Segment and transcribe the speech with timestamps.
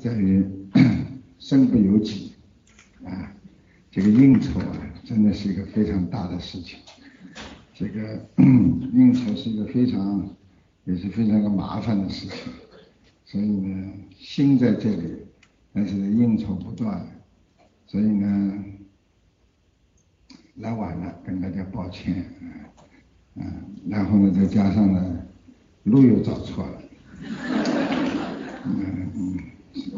[0.00, 0.44] 在于
[1.38, 2.32] 身不由己
[3.04, 3.32] 啊。
[3.90, 6.78] 这个应酬啊，真的是一个非常大的事情。
[7.74, 10.28] 这个 应酬是一个非常
[10.84, 12.52] 也是非常的麻烦的事情。
[13.24, 15.18] 所以呢，心在这里，
[15.72, 17.04] 但是应酬不断，
[17.86, 18.64] 所以呢，
[20.56, 22.24] 来晚了，跟大家抱歉。
[23.34, 23.44] 嗯，
[23.88, 25.26] 然后呢，再加上呢，
[25.84, 26.82] 路又找错了。
[28.66, 28.99] 嗯，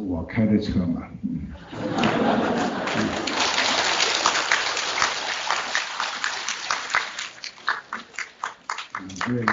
[0.06, 1.02] 我开的车嘛。
[1.22, 1.40] 嗯。
[9.28, 9.44] 因为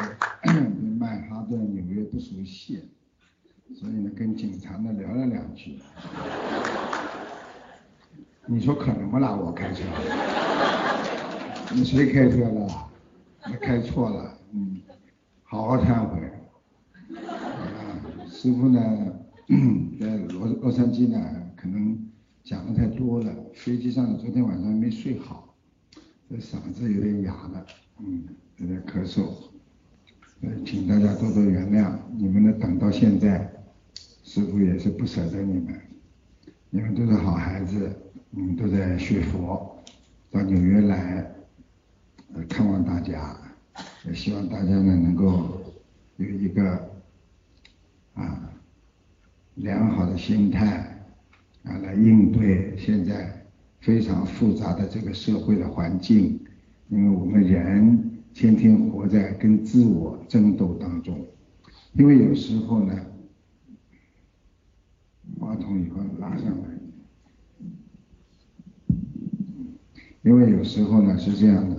[1.00, 2.83] 曼哈顿、纽约不熟悉，
[3.75, 5.80] 所以呢，跟警察呢聊了两句。
[8.47, 9.36] 你说可能不啦？
[9.36, 9.83] 我开车？
[11.72, 12.89] 你谁开车了？
[13.45, 14.81] 你开错了，嗯，
[15.44, 16.20] 好好忏悔。
[17.27, 18.81] 啊，师傅呢，
[20.00, 21.19] 在洛洛杉矶呢，
[21.55, 22.08] 可能
[22.44, 25.55] 讲的太多了，飞机上昨天晚上没睡好，
[26.30, 27.66] 这嗓子有点哑了，
[27.97, 28.23] 嗯，
[28.58, 29.25] 有点咳嗽，
[30.42, 31.97] 呃，请大家多多原谅。
[32.16, 33.52] 你们呢，等到现在，
[34.23, 35.81] 师傅也是不舍得你们，
[36.70, 37.92] 你们都是好孩子，
[38.33, 39.75] 嗯都在学佛，
[40.30, 41.25] 到纽约来。
[42.47, 43.36] 看望大家，
[44.05, 45.59] 也希望大家呢能够
[46.17, 46.89] 有一个
[48.14, 48.48] 啊
[49.60, 51.06] 良好的心态
[51.64, 53.45] 啊来应对现在
[53.82, 56.39] 非常复杂的这个社会的环境，
[56.88, 61.26] 因为我们人天天活在跟自我争斗当中，
[61.94, 62.94] 因为有时候呢，
[65.39, 66.70] 话筒以后拉上来，
[70.22, 71.76] 因为有时候呢是这样的。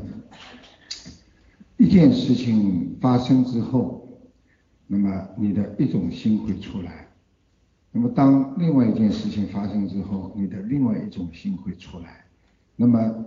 [1.79, 4.07] 一件事情发生之后，
[4.87, 7.09] 那么你的一种心会出来；
[7.93, 12.25] 那么当另外一件事情发生之后，你的另外一种心会出来。
[12.77, 13.27] 那么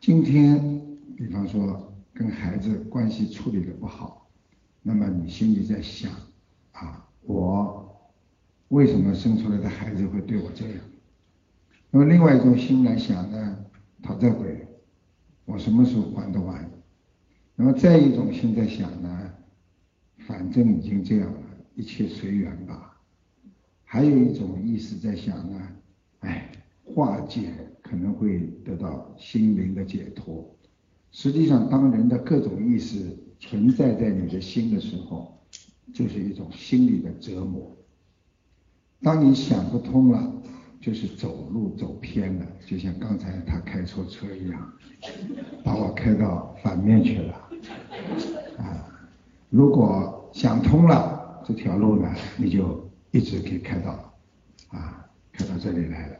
[0.00, 0.80] 今天，
[1.16, 4.28] 比方说跟孩子关系处理的不好，
[4.82, 6.12] 那么你心里在想
[6.72, 8.12] 啊，我
[8.68, 10.78] 为什么生出来的孩子会对我这样？
[11.90, 13.58] 那么另外一种心来想呢，
[14.00, 14.64] 讨债鬼，
[15.44, 16.70] 我什么时候还得完？
[17.56, 19.34] 那么再一种心在想呢，
[20.18, 21.40] 反正已经这样了，
[21.74, 22.87] 一切随缘吧。
[23.90, 25.58] 还有一种意识在想呢，
[26.20, 26.52] 哎，
[26.84, 27.48] 化解
[27.80, 30.46] 可能会得到心灵的解脱。
[31.10, 35.40] 实际上，当人的各种意识存在在你的心的时候，
[35.94, 37.74] 就是一种心理的折磨。
[39.00, 40.34] 当你想不通了，
[40.82, 44.70] 就是走路走偏了，就像刚才他开错车一样，
[45.64, 47.34] 把我开到反面去了。
[48.58, 48.86] 啊，
[49.48, 53.90] 如果想通了这条路呢，你就一直可以开到，
[54.68, 56.16] 啊，开到这里来了。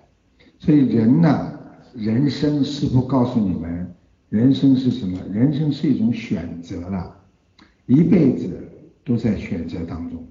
[0.58, 1.58] 所以人呢，
[1.94, 3.94] 人生师傅告诉你们，
[4.28, 5.18] 人生是什么？
[5.32, 7.16] 人生是一种选择了，
[7.86, 8.68] 一辈子
[9.04, 10.26] 都在选择当中。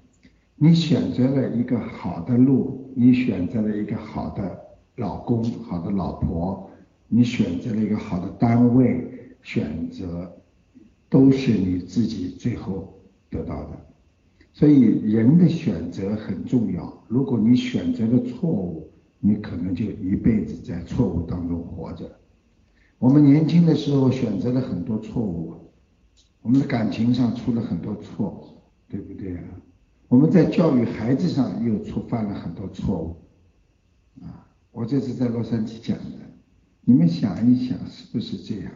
[0.55, 4.59] 你选择了一个好的路，你选择了一个好的
[4.95, 6.69] 老公、好的老婆，
[7.07, 10.33] 你选择了一个好的单位，选择。
[11.09, 12.93] 都是你自己最后
[13.29, 13.86] 得到的，
[14.57, 14.81] 所以
[15.11, 17.05] 人的选择很重要。
[17.07, 22.09] 如果你选择了错误，你可能就一辈子在错误当中活着。
[22.97, 25.53] 我们年轻的时候选择了很多错误，
[26.41, 28.59] 我们的感情上出了很多错，
[28.89, 29.43] 对不对啊？
[30.07, 33.15] 我们在教育孩子上又触犯了很多错误。
[34.25, 36.17] 啊，我这次在洛杉矶讲的，
[36.81, 38.71] 你们想一想，是不是这样？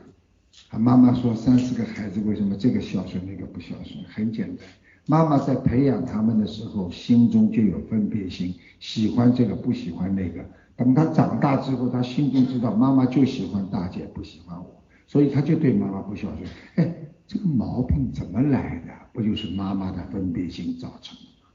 [0.69, 4.03] 他妈妈说：“三四个孩子，为什么这个孝顺那个不孝顺？
[4.05, 4.67] 很简单，
[5.05, 10.45] 妈妈在培养他们的时候，心中就有分别心，喜欢这个不喜欢那个。
[10.75, 16.49] 等他长大之后，他心中知道妈妈就喜欢大姐，不喜欢我，所以他就对妈妈不孝顺。
[16.75, 16.95] 哎，
[17.27, 18.93] 这个毛病怎么来的？
[19.11, 21.49] 不就是妈妈的分别心造成的吗？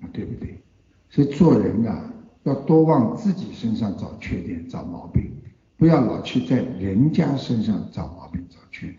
[0.00, 0.60] 啊，对不对？
[1.08, 2.12] 所以做人啊，
[2.44, 5.30] 要多往自己身上找缺点、找毛病。”
[5.76, 8.98] 不要老去在人家身上找毛病、找缺点，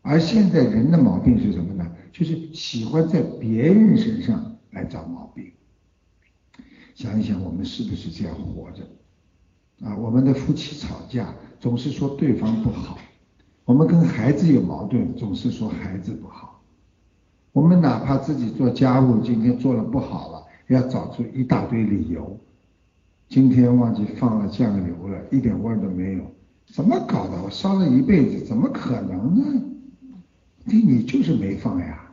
[0.00, 1.86] 而现在人的毛病是什么呢？
[2.20, 5.50] 就是喜欢在别人身上来找毛病。
[6.94, 8.82] 想一想，我们是不是这样活着？
[9.86, 12.98] 啊，我们的夫妻吵架总是说对方不好，
[13.64, 16.62] 我们跟孩子有矛盾总是说孩子不好，
[17.52, 22.38] 我们哪怕自己做家务今天做了不好了，要找出一大堆理由。
[23.30, 26.30] 今天忘记放了酱油了，一点味儿都没有，
[26.66, 27.42] 怎么搞的？
[27.42, 29.62] 我烧了一辈子，怎么可能呢？
[30.66, 32.09] 对你就是没放呀，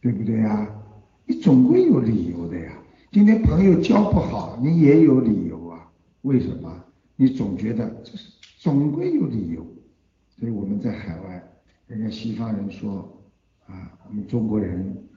[0.00, 0.68] 对不对呀？
[1.26, 2.72] 你总归有理由的呀。
[3.10, 5.90] 今天朋友交不好，你也有理由啊。
[6.22, 6.84] 为什么？
[7.16, 9.66] 你总觉得这是总归有理由。
[10.28, 11.42] 所以我们在海外，
[11.86, 13.22] 人家西方人说
[13.66, 15.08] 啊，我们中国人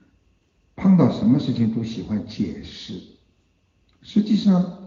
[0.74, 2.94] 碰到什么事情都喜欢解释。
[4.00, 4.78] 实际上，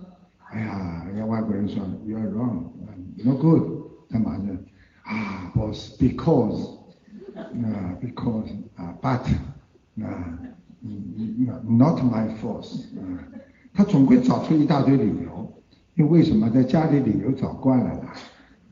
[0.50, 3.64] 哎呀，人家外国人说 you are wrong，no good，
[4.10, 4.58] 干嘛呢？
[5.04, 6.80] 啊，boss，because，
[7.36, 9.22] 啊，because，啊，but，
[10.02, 10.40] 啊。
[11.68, 13.18] Not my force，嗯，
[13.74, 15.52] 他总会找出一大堆理由，
[15.96, 18.14] 因为为什么在家里理由找惯了，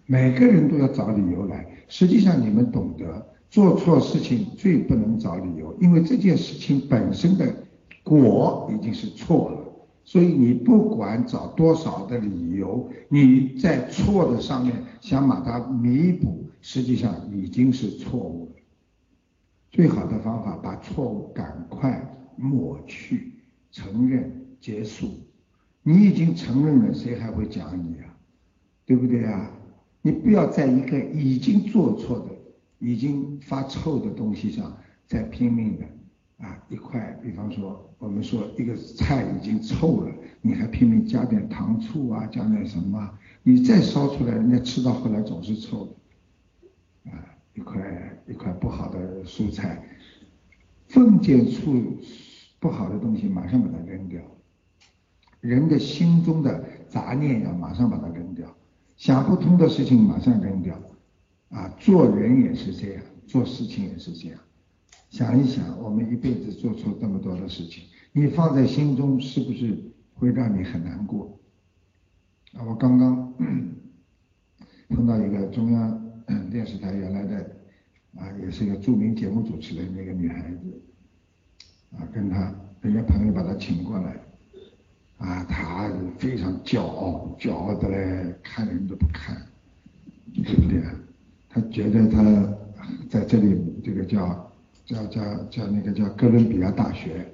[0.06, 1.66] 每个人都要找理由来。
[1.88, 7.52] 实际上你们懂得，做错事情最不能找理由，因为这件事情本身的
[8.04, 9.58] 果已经是错了，
[10.04, 18.53] 所以你不管找多少的理由，你在错的上面想把它弥补，实际上已经是错误。
[19.74, 22.00] 最好的方法，把错误赶快
[22.36, 23.34] 抹去，
[23.72, 24.32] 承认
[24.62, 25.10] 结束。
[25.82, 28.06] 你已经承认了，谁还会讲你啊？
[28.86, 29.50] 对不对啊？
[30.04, 32.26] 你不要在一个已经做错的、
[32.78, 34.78] 已经发臭的东西上
[35.08, 36.64] 再拼命的啊！
[36.70, 43.18] 一块，比方说，我们说一个菜已经臭了，你还拼命加点糖醋啊，加点什么？
[43.42, 45.88] 你再烧出来，人家吃到后来总是臭
[47.04, 47.33] 的啊。
[47.56, 49.84] 一块一块不好的蔬菜，
[50.90, 51.98] 碰见出
[52.60, 54.22] 不好的东西，马上把它扔掉。
[55.40, 58.56] 人的心中的杂念要马上把它扔掉，
[58.96, 60.82] 想不通的事情马上扔掉。
[61.50, 64.40] 啊，做人也是这样，做事情也是这样。
[65.10, 67.84] 想一想，我们一辈子做错这么多的事情，
[68.14, 69.78] 你放在心中是不是
[70.16, 71.40] 会让你很难过？
[72.54, 73.34] 啊，我刚刚
[74.90, 76.03] 碰到一个中央。
[76.50, 77.38] 电视台原来的
[78.16, 80.82] 啊，也是一个著名节目主持人，那个女孩子
[81.98, 84.20] 啊，跟他人家朋友把她请过来
[85.18, 89.36] 啊，她非常骄傲，骄傲的嘞，看人都不看，
[90.34, 90.94] 对不对啊？
[91.50, 92.56] 她觉得她
[93.10, 94.52] 在这里这个叫
[94.86, 97.26] 叫叫叫那个叫哥伦比亚大学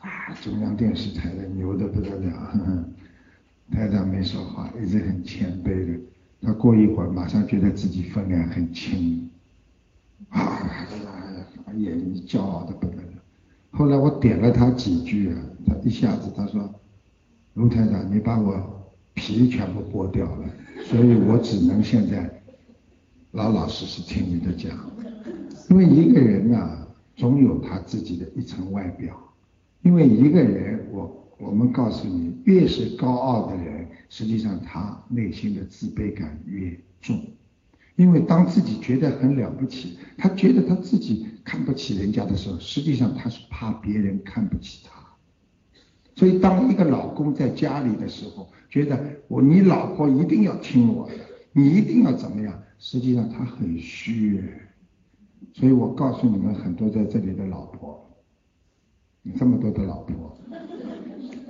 [0.00, 2.88] 啊，中央电视台的牛的不得了，
[3.70, 6.00] 台长没说话，一直很谦卑的。
[6.40, 9.28] 他过一会儿，马上觉得自己分量很轻，
[10.28, 10.86] 啊，
[11.76, 13.08] 眼睛骄傲的不得了。
[13.70, 15.36] 后来我点了他几句啊，
[15.66, 16.72] 他一下子他说
[17.54, 20.48] ：“卢台长，你把我皮全部剥掉了，
[20.84, 22.40] 所以我只能现在
[23.32, 24.72] 老老实实听你的讲。
[25.68, 26.86] 因为一个人啊，
[27.16, 29.14] 总有他自己的一层外表。
[29.82, 33.77] 因为一个人，我我们告诉你，越是高傲的人。”
[34.08, 37.22] 实际上，他内心的自卑感越重，
[37.96, 44.98] 因为当自己觉得很了不起，他觉得他自己看不起人家的时候，实际上他是怕别人看不起他。
[46.14, 48.98] 所以，当一个老公在家里的时候，觉得
[49.28, 51.14] 我你老婆一定要听我的，
[51.52, 54.42] 你一定要怎么样，实际上他很虚。
[55.54, 58.04] 所以我告诉你们很多在这里的老婆，
[59.22, 60.27] 你这么多的老婆。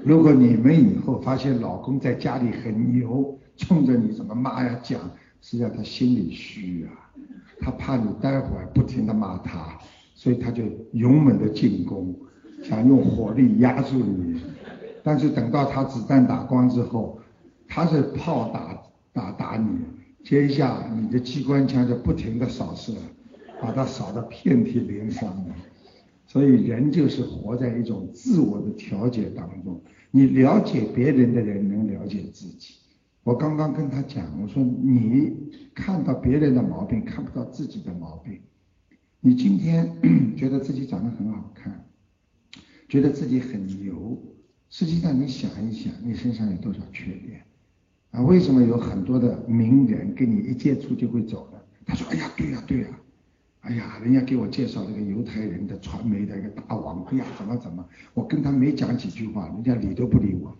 [0.08, 4.98] 如果你们以后发现老公在家里很牛，冲着你怎么骂呀讲，
[5.42, 7.12] 实际上他心里虚啊，
[7.60, 9.78] 他怕你待会儿不停的骂他，
[10.14, 12.18] 所以他就勇猛的进攻，
[12.62, 14.40] 想用火力压住你。
[15.02, 17.20] 但是等到他子弹打光之后，
[17.68, 19.68] 他是炮打打打你，
[20.24, 22.94] 接一下你的机关枪就不停的扫射，
[23.60, 25.50] 把他扫得遍体鳞伤的。
[26.28, 29.82] 所以人就是活在一种自我的调节当中。
[30.10, 32.74] 你了解别人的人能了解自己。
[33.24, 35.32] 我刚刚跟他讲，我说你
[35.74, 38.40] 看到别人的毛病，看不到自己的毛病。
[39.20, 39.90] 你今天
[40.36, 41.86] 觉得自己长得很好看，
[42.88, 44.16] 觉得自己很牛，
[44.70, 47.42] 实际上你想一想，你身上有多少缺点？
[48.12, 51.58] 啊，为什么有很多的名人跟你一接触就会走呢？
[51.84, 52.88] 他说：“哎呀，对呀，对呀。”
[53.68, 60.56] 哎呀，人家给我介绍这个犹太人的传媒的一个大王，哎呀，怎么怎么，我跟他没讲几句话，人家理都不理我。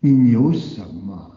[0.00, 1.30] 你牛什么？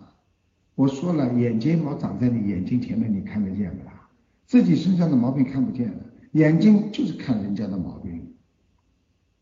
[0.74, 4.10] 我说了，眼睫毛长在你眼睛前面，你看得见不啦？
[4.48, 8.34] 自己身上的毛病看不见的，眼睛就是看人家的毛病。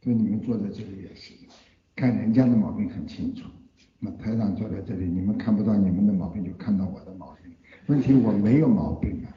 [0.02, 1.34] 所以你们坐在这里也是，
[1.96, 3.48] 看人家的毛病很清楚。
[4.00, 7.54] 那台长坐在这里，你们看不到你们的毛病，就看到我的毛病。
[7.88, 9.32] 问题我没有毛病啊。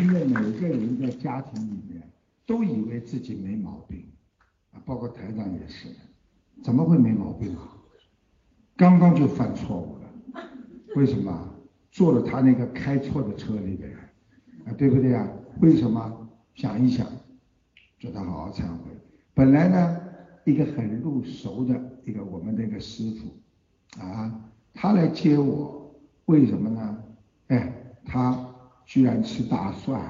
[0.00, 2.02] 因为每个人在家庭里面
[2.44, 4.04] 都以为自己没毛病，
[4.72, 5.88] 啊，包括台长也是，
[6.62, 7.72] 怎么会没毛病啊？
[8.76, 10.42] 刚刚就犯错误了，
[10.96, 11.54] 为什么？
[11.90, 13.90] 坐了他那个开错的车里边，
[14.66, 15.26] 啊，对不对啊？
[15.60, 16.28] 为什么？
[16.54, 17.06] 想一想，
[17.98, 18.90] 叫他好好忏悔。
[19.32, 20.00] 本来呢，
[20.44, 25.94] 一个很入熟的一个我们那个师傅，啊，他来接我，
[26.26, 27.02] 为什么呢？
[27.48, 27.72] 哎，
[28.04, 28.46] 他
[28.86, 30.00] 居然吃大蒜、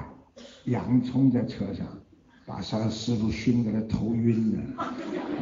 [0.65, 1.85] 洋葱在车上，
[2.45, 4.85] 把三师傅熏得他头晕了。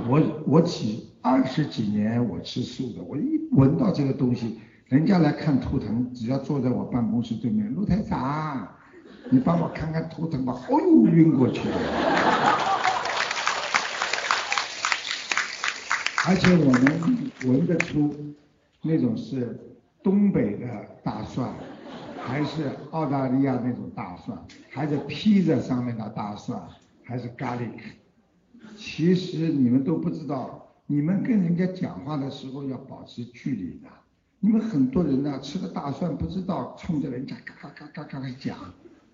[0.07, 4.57] 我我几二十几年我吃素的，我一闻到这个东西。
[4.87, 8.67] 人家来看图腾，只要坐在我办公室对面，陆台长，
[9.31, 10.53] 你帮我看看图腾吧。
[10.69, 11.75] 哦呦，晕过去了。
[16.27, 18.15] 而且我们闻得出，
[18.81, 19.59] 那种是
[20.03, 20.67] 东北的
[21.03, 21.51] 大蒜，
[22.25, 24.35] 还是澳大利亚那种大蒜，
[24.71, 26.59] 还是披萨上面的大蒜，
[27.03, 27.79] 还是 garlic。
[28.75, 33.87] 其实你们都不知道，你们跟人家讲话的时候要保持距离的。
[34.39, 38.57] 你们很多人呢，吃了大蒜不知道，冲着人家嘎嘎嘎嘎嘎讲，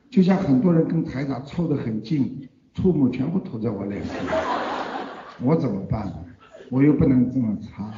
[0.09, 4.15] 就像很多人跟台长凑得很近，唾沫全部吐在我脸上，
[5.43, 6.15] 我怎么办呢？
[6.69, 7.93] 我又不能这么擦，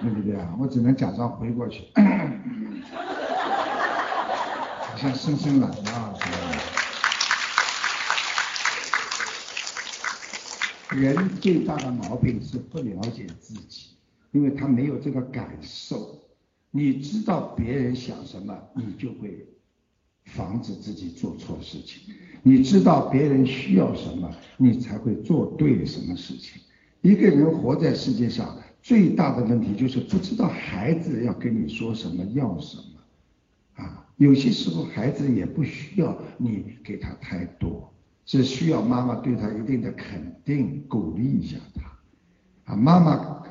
[0.00, 0.54] 对不对啊？
[0.58, 1.84] 我只能假装回过去，
[5.00, 6.18] 好像伸伸懒腰。
[10.90, 13.92] 人最大的毛病是不了解自己，
[14.32, 16.18] 因为他没有这个感受。
[16.70, 19.48] 你知道别人想什么，你就会
[20.26, 22.02] 防止自己做错事情；
[22.42, 26.60] 你知道别人需要什么，你才会做对什么事情。
[27.00, 32.82] 一个人活在世界上最大的问题就是不知道孩子要跟你说什么，要什么。
[33.82, 37.90] 啊，有些时候孩子也不需要你给他太多，
[38.26, 42.72] 只需要妈妈对他一定的肯定，鼓励一下他。
[42.74, 43.42] 啊，妈妈。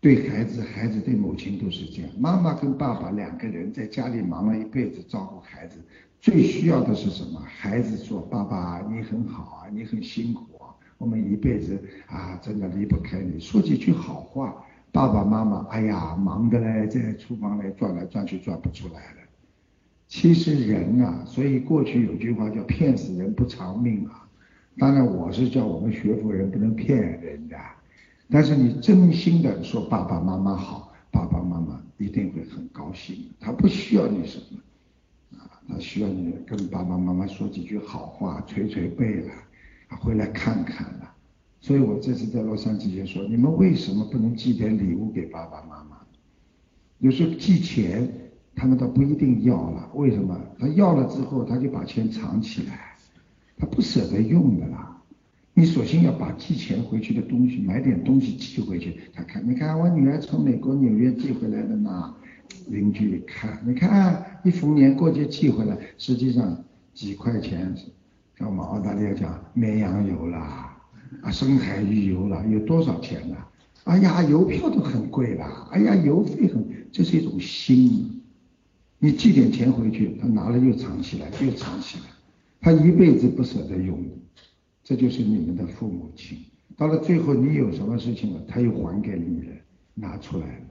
[0.00, 2.10] 对孩子，孩子对母亲都是这样。
[2.18, 5.78] 妈妈跟爸爸两个人在家里忙了一辈子照顾孩子，
[6.20, 7.40] 最需要的是什么？
[7.46, 14.62] 孩子说：“爸爸，你很好啊，你很辛苦啊，我们一辈子啊，真的离不开你。”说几句好话。
[14.90, 19.21] 爸爸妈妈，哎呀，忙的嘞，在厨房里转来转去，转不出来了。
[20.14, 24.28] 其实人啊，所以过去有句话叫“骗死人不偿命”啊。
[24.76, 27.56] 当然，我是叫我们学佛人不能骗人的。
[28.28, 33.30] 但是你真心的说爸爸妈妈好，爸爸妈妈一定会很高兴。
[33.40, 39.32] 他不需要你什么，啊，他需要你跟爸爸妈妈说几句好话，捶捶背了，
[39.98, 41.10] 回来看看了。
[41.62, 45.96] 所以我这次在洛杉矶就说，你们为什么不能寄点礼物给爸爸妈妈？
[46.98, 48.21] 有时候寄钱，
[48.54, 49.90] 他们倒不一定要了。
[49.94, 50.38] 为什么？
[50.58, 52.96] 他要了之后，他就把钱藏起来，
[53.58, 54.88] 他不舍得用的啦。
[55.54, 62.14] 你索性要把寄钱回去的东西买点东西寄回去，他看，你看我女儿从美国纽约寄回来的呢。
[62.68, 67.74] 邻居一看，你看一逢年过节寄回来，实际上几块钱，
[68.38, 70.76] 像我们澳大利亚讲绵羊油啦，
[71.22, 73.36] 啊深海鱼油啦，有多少钱呢？
[73.84, 78.21] 哎呀，邮票都很贵啦，哎呀，邮费很，这是一种心。
[79.04, 82.04] 你寄点钱回去，他拿了又藏起来，又藏起来，
[82.60, 84.00] 他一辈子不舍得用。
[84.84, 86.38] 这就是你们的父母亲，
[86.76, 89.54] 到了最后你有什么事情了，他又还给你了，
[89.94, 90.64] 拿出来了。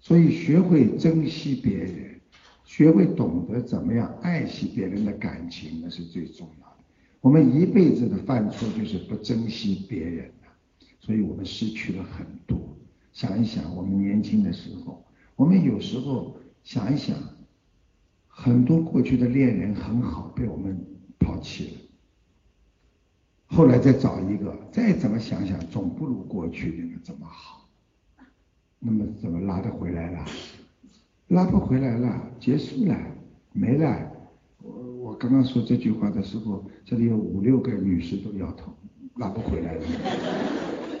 [0.00, 2.20] 所以学会珍惜别人，
[2.64, 6.84] 学会懂得怎么样爱惜别人的感情，那是最重要的。
[7.20, 10.48] 我们一辈子的犯错就是不珍惜别人了，
[10.98, 12.58] 所以我们失去了很多。
[13.12, 15.04] 想一想，我们年轻的时候，
[15.36, 17.16] 我们有时候想一想，
[18.42, 20.76] 很多过去的恋人很好，被我们
[21.20, 21.72] 抛弃了。
[23.46, 27.68] 后来再找一个，再怎么想想，总不如过去那个这么好。
[28.80, 30.24] 那么怎么拉得回来了？
[31.28, 32.98] 拉不回来了，结束了，
[33.52, 34.10] 没了。
[34.60, 38.74] 我我刚刚说这句话的时候，这里有五六个女士都摇头，
[39.18, 39.82] 拉不回来了。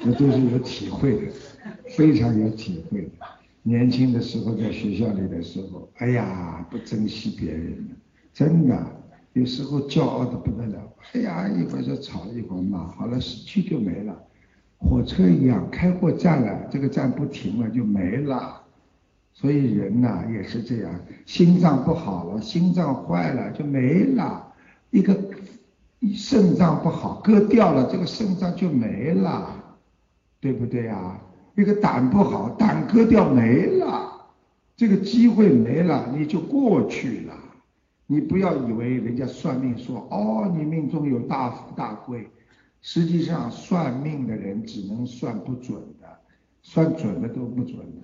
[0.00, 1.32] 这都是有体会的，
[1.96, 3.10] 非常有体会的。
[3.62, 7.88] 年轻的时候在学校里的时候，哎呀，不珍惜别人，
[8.32, 8.86] 真的。
[9.34, 14.14] 有时候骄傲的不得了，哎呀，一会儿就吵，一会儿骂，好了，失去就没了。
[14.78, 18.60] 火车一样，开过站了，这个站不停了就没了。
[19.32, 24.52] 所以人呐也是这样，心脏不好了，心脏坏了就没了。
[24.90, 25.16] 一个
[26.12, 29.78] 肾脏不好，割掉了，这个肾脏就没了，
[30.40, 31.18] 对不对呀？
[31.54, 34.26] 一个胆不好，胆割掉没了，
[34.76, 37.34] 这个机会没了，你就过去了。
[38.06, 42.28] 你不要以为人家算命说哦，你命中有大富大贵，
[42.80, 46.06] 实际上算命的人只能算不准的，
[46.62, 48.02] 算准的都不准的。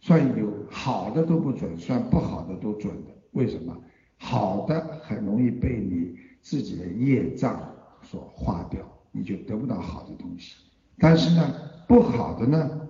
[0.00, 3.12] 算有好的都不准，算不好的都准的。
[3.32, 3.76] 为什么？
[4.16, 7.60] 好的很容易被你自己的业障
[8.02, 8.80] 所化掉，
[9.10, 10.56] 你就得不到好的东西。
[10.98, 11.54] 但是呢，
[11.86, 12.81] 不好的呢，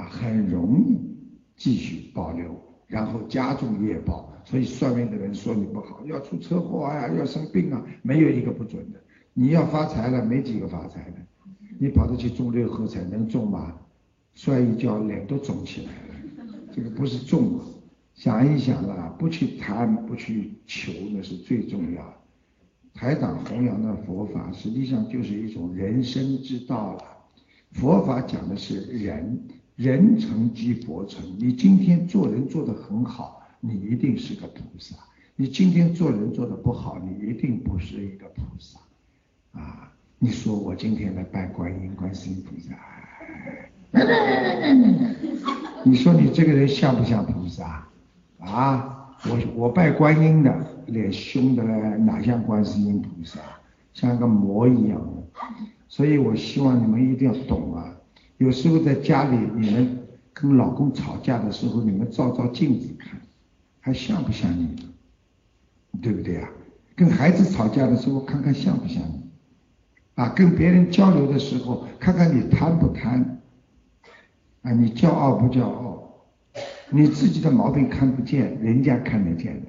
[0.00, 0.98] 啊，很容易
[1.56, 4.32] 继续保留，然后加重业报。
[4.44, 8.98] 所以算命的人说你不好，要出车祸啊，要生病啊，没有一个不准的。
[9.34, 11.16] 你要发财了，没几个发财的。
[11.78, 13.76] 你跑着去中六合彩能中吗？
[14.32, 17.64] 摔一跤脸都肿起来了，这个不是中啊。
[18.14, 22.14] 想一想啊，不去贪，不去求，那是最重要的。
[22.92, 27.04] 台长弘扬的佛法，实际上就是一种人生之道了。
[27.72, 29.40] 佛法讲的是人，
[29.80, 31.24] 人成即佛成。
[31.38, 34.94] 你今天做人做得很好，你一定是个菩萨；
[35.36, 38.78] 你今天做人做得不好，你一定不是一个菩萨。
[39.58, 42.76] 啊，你说我今天来拜观音、观世音菩萨，
[45.82, 47.88] 你说你这个人像不像菩萨？
[48.38, 50.54] 啊，我我拜观音的，
[50.88, 53.40] 脸凶的嘞，哪像观世音菩萨？
[53.94, 55.40] 像个魔一样的。
[55.88, 57.96] 所以我希望你们一定要懂啊！
[58.40, 59.98] 有时候在家里，你们
[60.32, 63.20] 跟老公吵架的时候，你们照照镜子看，
[63.80, 64.74] 还像不像你？
[66.00, 66.48] 对不对啊？
[66.96, 69.28] 跟孩子吵架的时候，看看像不像你？
[70.14, 73.42] 啊，跟别人交流的时候，看看你贪不贪？
[74.62, 76.10] 啊，你骄傲不骄傲？
[76.88, 79.66] 你自己的毛病看不见，人家看得见的。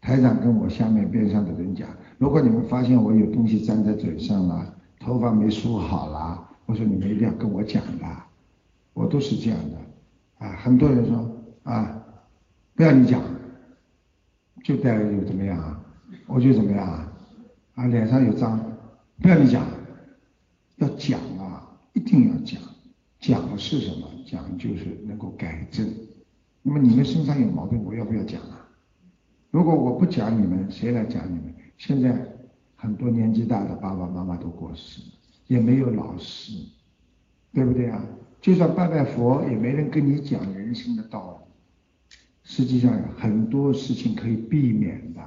[0.00, 4.74] 台长跟我下面边上的人讲，如果你们发现我有东西粘在嘴上了。
[5.00, 8.04] 头发没梳好啦，我说你们一定要跟我讲的，
[8.92, 10.56] 我都是这样的啊。
[10.56, 11.30] 很多人说
[11.62, 12.04] 啊，
[12.74, 13.22] 不要你讲，
[14.62, 15.80] 就带有怎么样啊？
[16.26, 17.12] 我就怎么样啊？
[17.76, 18.60] 啊，脸上有脏，
[19.22, 19.64] 不要你讲，
[20.76, 22.60] 要讲啊，一定要讲。
[23.20, 24.08] 讲是什么？
[24.26, 25.88] 讲就是能够改正。
[26.62, 28.68] 那么你们身上有毛病，我要不要讲啊？
[29.50, 31.54] 如果我不讲你们，谁来讲你们？
[31.78, 32.32] 现在。
[32.78, 35.00] 很多年纪大的爸爸妈妈都过世，
[35.46, 36.52] 也没有老师，
[37.52, 38.04] 对不对啊？
[38.40, 41.46] 就算拜拜佛，也没人跟你讲人生的道理。
[42.44, 45.20] 实际上很多事情可以避免的，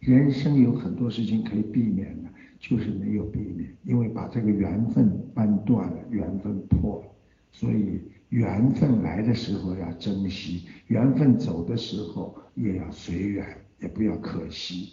[0.00, 2.28] 人生有很多事情可以避免的，
[2.58, 7.04] 就是没有避免，因为把这个缘分扳断了，缘分破了。
[7.52, 13.46] 所以缘分来的时候要珍惜，缘分走的时候也要随缘，
[13.80, 14.92] 也不要可惜。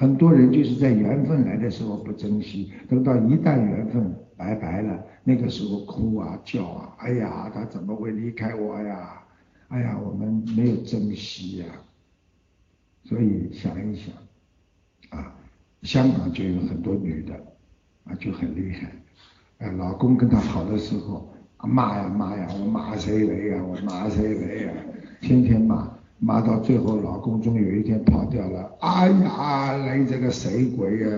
[0.00, 9.20] 很多人就是在缘分来的时候不珍惜，等到一旦缘分拜拜了，那个时候哭啊叫啊，哎呀，他怎么会离开我呀？
[9.66, 11.66] 哎呀，我们没有珍惜呀。
[13.02, 14.14] 所以想一想，
[15.18, 15.34] 啊，
[15.82, 17.34] 香港就有很多女的，
[18.04, 18.92] 啊就很厉害，
[19.58, 21.28] 哎，老公跟她好的时候，
[21.66, 23.60] 骂呀骂呀，我骂谁谁呀？
[23.64, 24.72] 我骂谁谁呀？
[25.20, 25.97] 天天骂。
[26.20, 28.76] 骂到最后，老公终于有一天跑掉了。
[28.80, 31.08] 哎呀，你这个死鬼呀！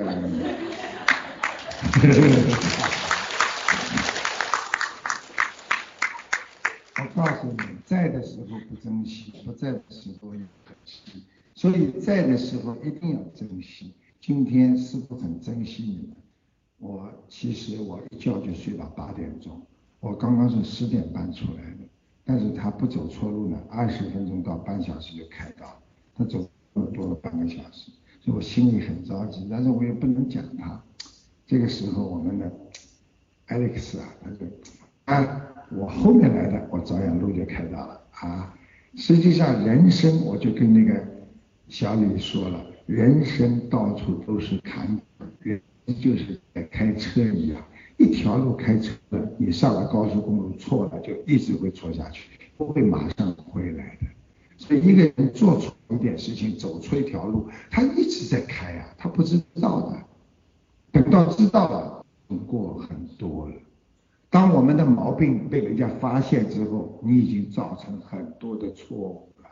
[6.99, 11.23] 我告诉你，在的时候不珍惜，不在的时候又可惜。
[11.55, 13.95] 所以在的时候一定要珍惜。
[14.21, 16.17] 今天师傅很珍惜你们。
[16.79, 19.63] 我其实我一觉就睡到八点钟，
[20.01, 21.80] 我刚刚是十点半出来的。
[22.31, 25.77] 但是他不走错路呢，二十分钟到半小时就开到，
[26.15, 27.91] 他走了多了半个小时，
[28.21, 30.81] 所以我心里很着急，但是我也不能讲他。
[31.45, 32.49] 这个时候我们的
[33.49, 34.47] Alex 啊，他就
[35.07, 38.55] 啊，我后面来的，我照样路就开到了啊。
[38.95, 41.05] 实际上人生，我就跟那个
[41.67, 45.61] 小李说了，人生到处都是坎坷，人
[46.01, 47.61] 就是在开车一样。
[48.01, 48.97] 一条路开车，
[49.37, 54.07] 你上了高速公路错了，就一直会错下去，不会马上回来的。
[54.57, 59.99] 所以一个人做错一点事情，走错一条路，他一直在开啊，他不知道的。
[60.93, 62.07] 等到知道了，
[62.47, 63.55] 过很多了。
[64.31, 69.49] 当我们的毛病被人家发现之后，你已经造成很多的错误了。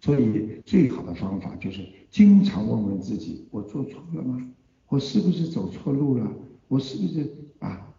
[0.00, 4.48] 所以最好的方法就是经常问问自己：我做错了吗？
[4.86, 6.24] 我是不是走错路了？
[6.68, 7.34] 我是不是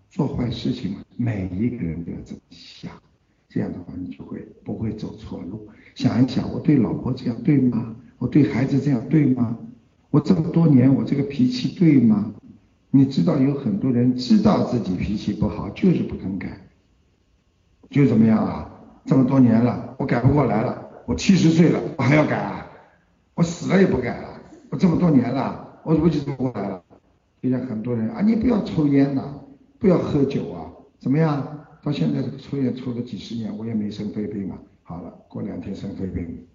[0.10, 1.00] 做坏事情了？
[1.18, 2.92] 每一个人都要这么想，
[3.48, 5.68] 这样的话你就会不会走错路。
[5.96, 7.96] 想一想，我对老婆这样对吗？
[8.18, 9.58] 我对孩子这样对吗？
[10.10, 12.34] 我这么多年我这个脾气对吗？
[12.92, 16.60] 你知道有很多人知道自己脾气不好，就是不肯改，
[17.92, 18.72] 就怎么样啊？
[19.06, 20.88] 这么多年了，我改不过来了。
[21.06, 22.68] 我七十岁了，我还要改啊？
[23.36, 24.42] 我死了也不改了。
[24.72, 26.84] 我这么多年了，我怎么就改不过来了？
[27.42, 29.24] 就像很多人啊，你不要抽烟呐，
[29.80, 31.66] 不要喝酒啊，怎么样？
[31.82, 34.58] 到现在这个抽烟抽了几十年，我也没生肺病啊。
[34.84, 36.46] 好了，过两天生肺病，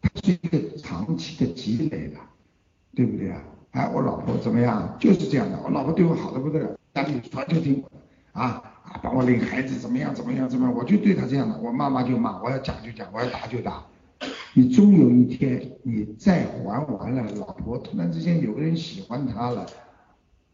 [0.00, 2.20] 它是一个长期的积累了，
[2.94, 3.42] 对不对啊？
[3.72, 4.96] 哎，我老婆怎么样？
[4.98, 7.96] 就是这样的，我老婆对我好的不得了，家里全就听我的
[8.32, 13.84] 啊啊，帮我领孩子怎么样怎么样怎么样，我就对她这样的，我骂骂就骂，我要讲就讲，我要打就打。
[14.54, 19.66] 你终有一天，你再还完了，老婆突然之间有个人喜欢她了，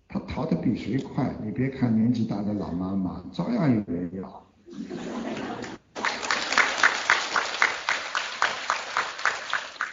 [0.08, 1.34] 他逃得比谁快？
[1.42, 4.46] 你别看年纪大的老妈妈，照样有人要。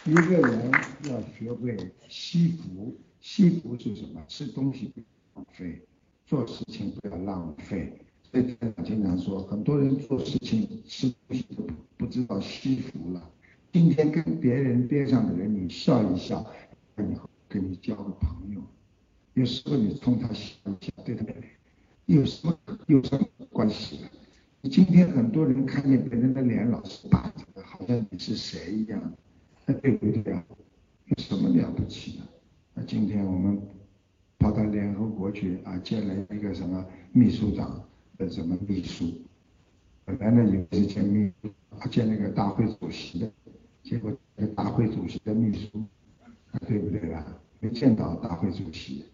[0.04, 0.70] 一个人
[1.04, 1.76] 要学会
[2.08, 4.22] 惜福，惜福是什么？
[4.28, 5.00] 吃东西不
[5.34, 5.82] 浪费，
[6.26, 8.00] 做事情不要浪费。
[8.30, 13.30] 所以经常说，很多人做事情吃东西都不不知道惜福了。
[13.72, 16.44] 今天跟别人边上的人你笑一笑，
[16.98, 18.60] 以后跟你交个朋友。
[19.34, 21.24] 有时候你冲他笑一笑，对他
[22.06, 24.00] 有什么有什么关系？
[24.60, 29.12] 你今天很多人看见别人的脸老是板着的，好像你是谁一样。
[29.66, 30.44] 那对不对啊？
[31.06, 32.24] 有什么了不起的？
[32.74, 33.60] 那今天我们
[34.38, 37.82] 跑到联合国去啊，见了一个什么秘书长
[38.16, 39.12] 的什么秘书，
[40.04, 41.32] 本来呢以为是见秘
[41.78, 43.32] 啊见那个大会主席的，
[43.82, 44.12] 结果
[44.54, 45.84] 大会主席的秘书，
[46.68, 47.26] 对不对啦？
[47.58, 49.04] 没见到大会主席，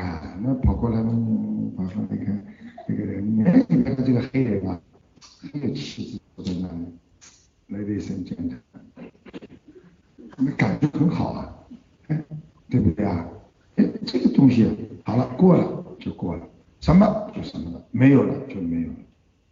[0.00, 2.44] 啊，那跑过来问，跑过来看
[2.88, 4.80] 这个人，你看这个黑人啊，
[5.52, 6.86] 很有气质，坐在那里
[7.68, 8.58] ，ladies and gentlemen。
[10.38, 11.54] 你感觉很好啊，
[12.08, 12.24] 哎，
[12.68, 13.28] 对不对啊？
[13.76, 14.66] 哎，这个东西
[15.04, 16.48] 好了，过了就过了，
[16.80, 18.96] 什么就什么了，没有了就没有了，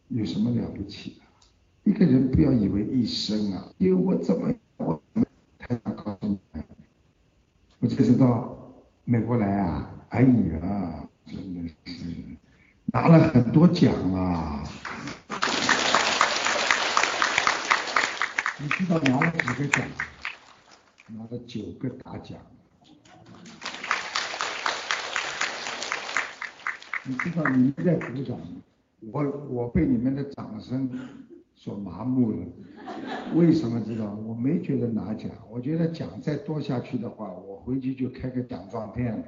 [0.09, 1.91] 有什么了不起的？
[1.91, 5.01] 一个人不要以为一生啊，因为我怎么我
[5.59, 6.39] 太想告诉你，
[7.79, 8.57] 我这次到
[9.05, 12.05] 美国来啊，哎呀，真的是
[12.87, 14.65] 拿了很多奖啊！
[18.59, 19.87] 你知道拿了几个奖？
[21.07, 22.37] 拿了九个大奖，
[27.05, 28.37] 你知道你们在鼓掌，
[29.13, 30.91] 我我被你们的掌声
[31.55, 32.39] 所麻木了。
[33.35, 34.13] 为什么知道？
[34.27, 39.25] 我没觉得拿奖，我觉得奖再多下去的话，我回去就开个奖状店了，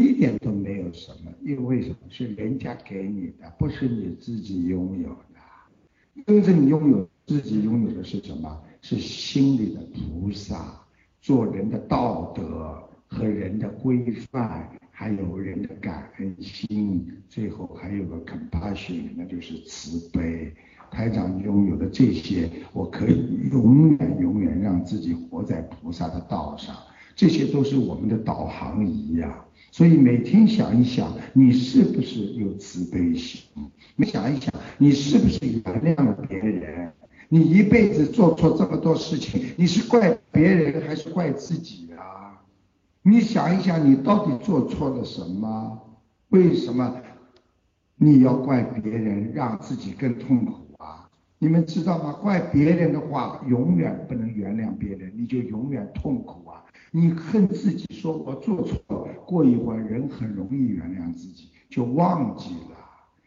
[0.00, 1.30] 一点都没有什么。
[1.42, 1.96] 因为什么？
[2.08, 6.24] 是人家给你的，不是你自己拥有的。
[6.26, 8.62] 真正拥有自己拥有的是什么？
[8.82, 10.80] 是心里的菩萨，
[11.20, 20.52] 做人的道德和人的规范，还有人的感恩心，最后还有个 compassion，那就是慈悲。
[20.90, 26.74] 台长拥有的这些，我可以永远永远让自己活在菩萨的道上，
[27.14, 29.44] 这些都是我们的导航仪呀。
[29.72, 33.42] 所以每天想一想，你是不是有慈悲心？
[33.96, 36.92] 你想一想，你是不是原谅了别人？
[37.28, 42.42] 你一辈子做错这么多事情，你是怪别人还是怪自己啊？
[43.02, 45.80] 你想一想，你到底做错了什么？
[46.30, 46.96] 为什么
[47.96, 51.08] 你要怪别人，让自己更痛苦啊？
[51.38, 52.12] 你们知道吗？
[52.14, 56.49] 怪别人的话，永远不能原谅别人，你就永远痛苦！
[56.92, 62.76] 你恨自己，说我做错了，过一会儿人很容易原谅自己，就忘记了。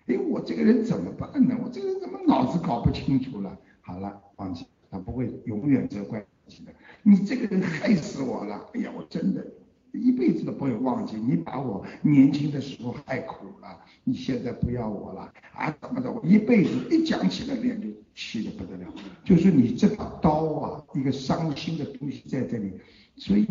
[0.07, 1.57] 哎，我这个人怎么办呢？
[1.63, 3.57] 我这个人怎么脑子搞不清楚了？
[3.79, 6.73] 好了，忘记，他不会永远责怪你的。
[7.03, 8.65] 你这个人害死我了！
[8.73, 9.45] 哎呀，我真的，
[9.93, 11.15] 一辈子都不会忘记。
[11.15, 15.73] 你把我年轻的时候害苦了，你现在不要我了啊？
[15.79, 16.11] 怎么的？
[16.11, 18.93] 我一辈子一讲起来脸就气得不得了。
[19.23, 22.73] 就是你这把刀啊，一个伤心的东西在这里。
[23.15, 23.45] 所以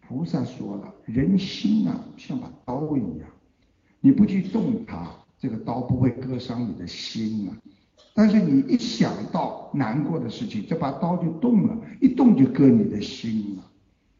[0.00, 3.28] 菩萨说了，人心啊像把刀一样，
[4.00, 7.56] 你不去动它，这个刀不会割伤你的心啊。
[8.14, 13.64] 但是你一想到难过的事情，这把刀就动了，一动就割你的心了。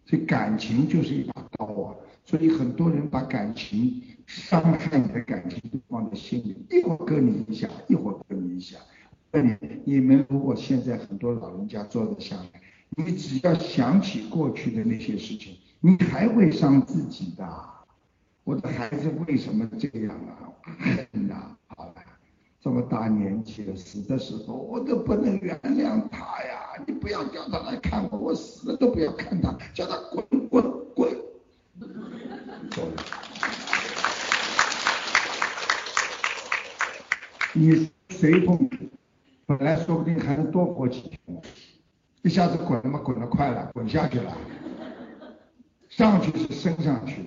[0.04, 1.94] 所以感情就是一把刀啊！
[2.24, 8.78] 所以很多人把感情伤害你的感情都放在心里，一会儿割你一下，一会儿割你一下。
[9.32, 12.62] 问你，你们如果现在很多老人家坐着下面，
[12.96, 17.46] 你只要想起过去的那些事情，你还会伤自己的。
[18.44, 20.52] 我的孩子为什么这样啊？
[20.78, 21.56] 恨呐！
[21.68, 21.94] 好了。
[22.60, 26.80] 这么大年纪了，死的时候我都不能原谅他呀！
[26.86, 30.62] 你不要叫他来看我，我死了都不要看他，叫他滚滚
[30.94, 31.18] 滚！
[37.52, 38.70] 你随风，
[39.44, 41.18] 本来说不定还能多活几天，
[42.22, 44.36] 一下子滚嘛滚得快了，滚下去了。
[45.88, 47.22] 上去是升上去，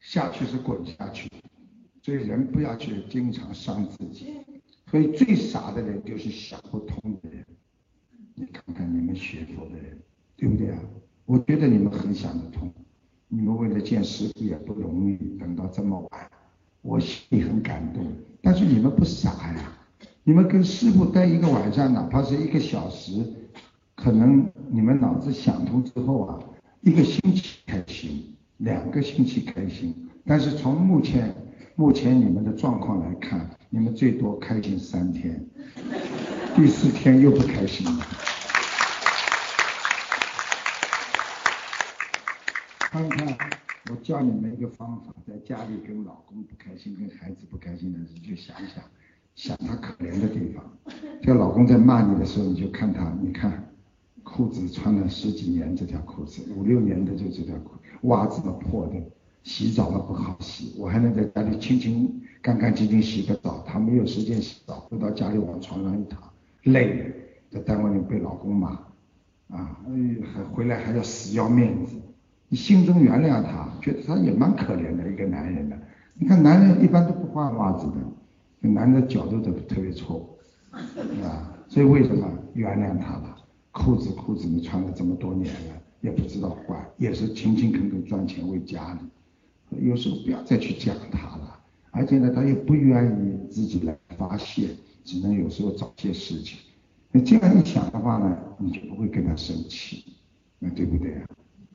[0.00, 1.30] 下去是滚下去。
[2.02, 4.34] 所以人不要去经常伤自己。
[4.90, 7.44] 所以最傻的人就是想不通的人，
[8.34, 9.98] 你看看你们学佛的人，
[10.36, 10.78] 对不对啊？
[11.26, 12.72] 我觉得你们很想得通，
[13.28, 16.30] 你们为了见师傅也不容易，等到这么晚，
[16.82, 18.06] 我心里很感动。
[18.42, 19.72] 但是你们不傻呀，
[20.22, 23.24] 你们跟师傅待一个晚上，哪怕是一个小时，
[23.94, 26.38] 可能你们脑子想通之后啊，
[26.80, 29.94] 一个星期开心，两个星期开心。
[30.26, 31.34] 但是从目前
[31.76, 35.44] 目前你们的状况来看，你们最多开心三天，
[36.56, 38.06] 第四天又不开心了。
[42.90, 43.36] 看看，
[43.90, 48.84] 我教你们一个方法，在家里跟老公不开心、跟孩子不开心的时候，就想想，
[49.34, 50.64] 想他可怜的地方。
[51.22, 53.73] 这老公在骂你的时候，你就看他，你看
[54.24, 57.72] 裤子穿了十几年这条裤子，五六年的就这条裤，
[58.08, 58.94] 袜子都破的，
[59.42, 66.18] 洗澡了不好洗，我还能在家里清清干干净净洗个澡，他没有时间洗澡，回到家里往床上一躺，
[66.64, 67.12] 累，
[67.50, 68.70] 在单位里被老公骂，
[69.50, 69.78] 啊，
[70.32, 71.94] 还回来还要死要面子。
[72.48, 75.76] 你心中原谅他，觉得他也蛮可怜的一个男人的。
[76.14, 80.36] 你看男人一般都不换袜子的，男的脚都都特别臭，
[80.72, 83.33] 啊，所以为什么原谅他吧？
[83.74, 89.00] 裤子裤子你穿了这么多年了，也不知道换，也是勤勤恳恳赚钱为家里。
[89.84, 91.58] 有时候不要再去讲他了，
[91.90, 94.68] 而且呢，他又不愿意自己来发泄，
[95.02, 96.56] 只能有时候找些事情。
[97.10, 100.04] 那这样一想的话呢，你就不会跟他生气，
[100.60, 101.26] 那对不对啊？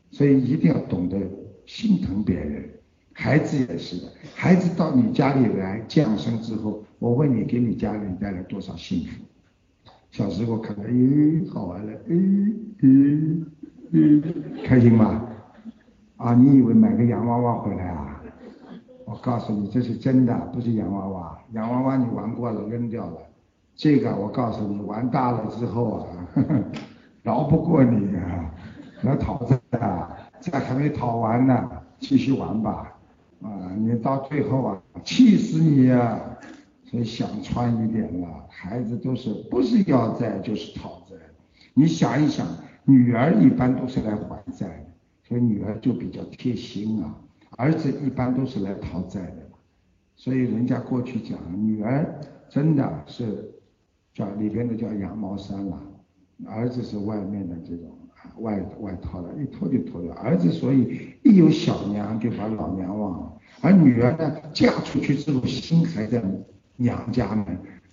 [0.09, 1.19] 所以一定要懂得
[1.65, 2.69] 心疼别人，
[3.11, 4.11] 孩子也是的。
[4.33, 9.21] 孩子到你家里来降生之后，我问你，给你家里带来多少幸福？
[10.11, 13.45] 小时候看到，咦，好玩了，咦咦
[13.91, 15.21] 咦，开心吗？
[16.17, 18.21] 啊，你以为买个洋娃娃回来啊？
[19.05, 21.37] 我告诉你，这是真的，不是洋娃娃。
[21.53, 23.17] 洋娃娃你玩过了，扔掉了。
[23.75, 26.07] 这个我告诉你，玩大了之后啊，
[27.23, 28.51] 饶不过你啊。
[29.03, 30.09] 要讨债啊，
[30.41, 31.69] 这还没讨完呢，
[31.99, 32.91] 继续玩吧，
[33.41, 36.19] 啊，你到最后啊，气死你呀！
[36.89, 41.15] 所以想穿一点了，孩子都是不是要债就是讨债，
[41.75, 42.47] 你想一想，
[42.83, 44.85] 女儿一般都是来还债的，
[45.21, 47.15] 所以女儿就比较贴心啊，
[47.57, 49.49] 儿子一般都是来讨债的，
[50.15, 53.51] 所以人家过去讲，女儿真的是
[54.13, 55.79] 叫里边的叫羊毛衫了，
[56.47, 57.95] 儿子是外面的这种。
[58.39, 60.13] 外外套了，一脱就脱掉。
[60.13, 66.21] 儿子所以一有小娘就把老娘忘了，而女儿呢，嫁出去之后心还在
[66.79, 67.45] 娘家呢，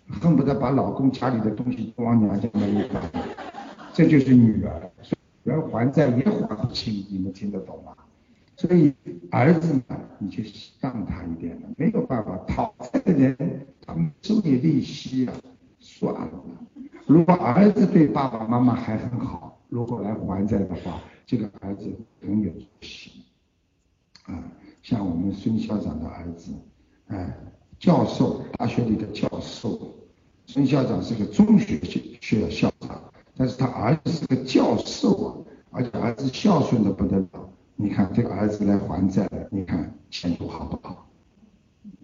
[0.09, 3.03] 恨不得把老公家里的东西都往娘家那里搬。
[3.93, 4.91] 这就是女儿，
[5.43, 7.93] 女儿还债也还不清，你们听得懂吗？
[8.57, 8.95] 所以
[9.31, 10.43] 儿子呢，你就
[10.81, 15.35] 让他一点了，没有办法，讨债的人他们收你利息啊，
[15.81, 16.31] 算了。
[17.07, 19.53] 如果儿子对爸爸妈妈还很好。
[19.69, 23.13] 如果来还债的话，这个儿子很有心
[24.27, 24.45] 啊。
[24.81, 26.53] 像我们孙校长的儿子，
[27.09, 27.37] 哎，
[27.79, 29.95] 教授，大学里的教授。
[30.47, 31.81] 孙校长是个中学
[32.21, 33.03] 学校校长，
[33.37, 37.51] 但是他儿子是个教授啊，而且儿子孝顺的不得了。
[37.75, 41.07] 你看这个儿子来还债了，你看前途好不好？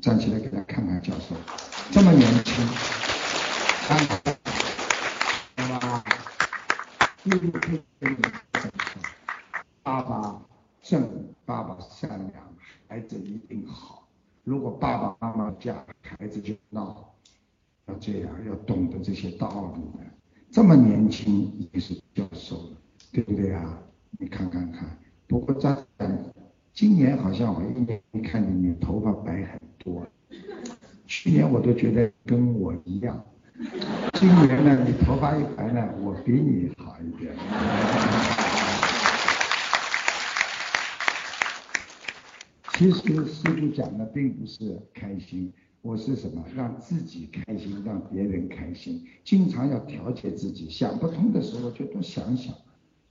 [0.01, 1.35] 站起来给他看看，教授，
[1.91, 2.67] 这么年轻，
[3.87, 3.99] 看。
[7.25, 8.17] 又可以跟你
[9.85, 10.43] 爸爸
[10.83, 11.09] 正，
[11.45, 12.43] 爸爸善良，
[12.89, 14.02] 孩子一定好。
[14.45, 17.15] 如果爸爸妈妈家孩子就闹，
[17.87, 20.05] 要这样，要懂得这些道理的。
[20.51, 22.77] 这么年轻已经是教授了，
[23.13, 23.79] 对不对啊？
[24.19, 24.99] 你看看看。
[25.29, 25.77] 不过在
[26.73, 30.05] 今年好像我一年没看见你头发白很多，
[31.07, 33.25] 去年我都觉得跟我一样。
[34.15, 38.42] 今年呢，你头发一白呢，我比你好一点。
[42.83, 46.45] 其实师傅讲的并不是开心，我是什么？
[46.57, 49.05] 让自己开心，让别人开心。
[49.23, 52.53] 经常要调节自己，想不通的时候就多想想。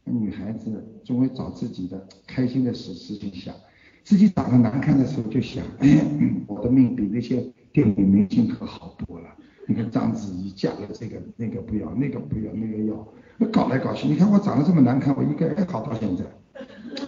[0.03, 3.55] 女孩子总会找自己的开心的事事情想，
[4.03, 6.05] 自己长得难看的时候就想，哎，
[6.47, 9.29] 我的命比那些电影明星可好多了。
[9.67, 14.09] 你看章子怡嫁了这个那个不要，那个不要，那个要，搞来搞去。
[14.09, 16.25] 你看我长得这么难看，我应该好到现在，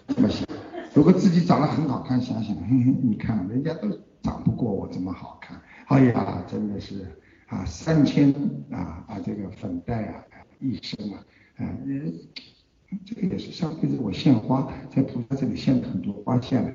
[0.08, 0.53] 怎么想。
[0.94, 2.56] 如果自己长得很好看，想想，
[3.02, 3.90] 你看人家都
[4.22, 5.60] 长不过我这么好看。
[5.88, 7.06] 哎呀，真的是
[7.48, 8.32] 啊，三千
[8.72, 10.24] 啊啊这个粉黛啊，
[10.60, 11.24] 一生啊，
[11.58, 11.66] 啊，
[13.06, 16.74] 这个也是上辈子我献花，在菩萨这里献了很多花下来，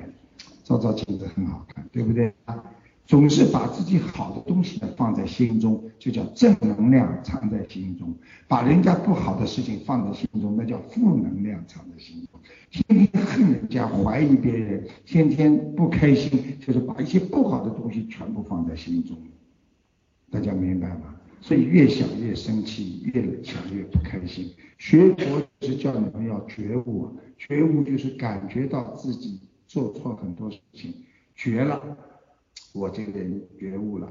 [0.64, 2.62] 照照镜子很好看，对不对啊？
[3.09, 8.07] 总是把自己好的东西呢放在心中，就叫正能量藏在心中；
[8.47, 12.38] 把人家不好的事情放在心中，那叫负能量藏在心中。
[12.71, 19.16] 天天恨人家，怀疑别人，天天不开心，就是把一些不好的东西全部放在心中。
[20.31, 21.16] 大家明白吗？
[21.40, 24.53] 所以越想越生气，越想越不开心。
[24.77, 30.92] 学佛是叫你们要觉悟，觉悟就是感觉到自己做错很多事情，
[31.35, 31.81] 觉了。
[32.73, 34.11] 我这个人觉悟了，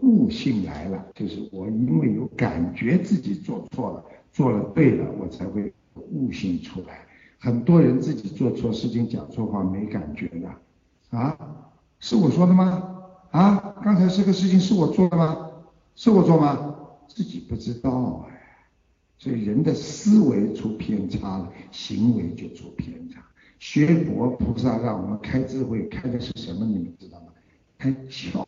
[0.00, 5.72] 悟性来了，就是我因为有感觉自己做错了，做了对了，我才会
[6.10, 7.06] 悟性出来。
[7.38, 11.36] 很多人自己做错事情、讲错话没感觉的，啊，
[11.98, 12.98] 是我说的吗？
[13.30, 15.50] 啊，刚才这个事情是我做的吗？
[15.94, 16.76] 是我做吗？
[17.08, 18.38] 自己不知道哎。
[19.18, 23.22] 所以人的思维出偏差了，行为就出偏差。
[23.58, 26.64] 学佛菩萨让我们开智慧，开的是什么？
[26.66, 27.26] 你们知道吗？
[27.82, 28.46] 开窍，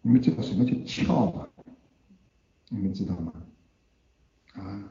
[0.00, 1.46] 你们知道什么叫窍吗？
[2.70, 3.30] 你们知道吗？
[4.54, 4.82] 啊，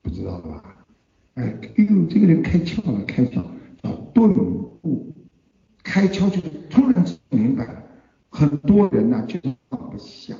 [0.00, 0.86] 不知道吧？
[1.34, 3.44] 哎，哎呦，这个人开窍了，开窍
[3.82, 4.32] 叫顿
[4.84, 5.12] 悟，
[5.82, 7.84] 开窍就是突然明白。
[8.30, 10.36] 很多人呢就是放不下，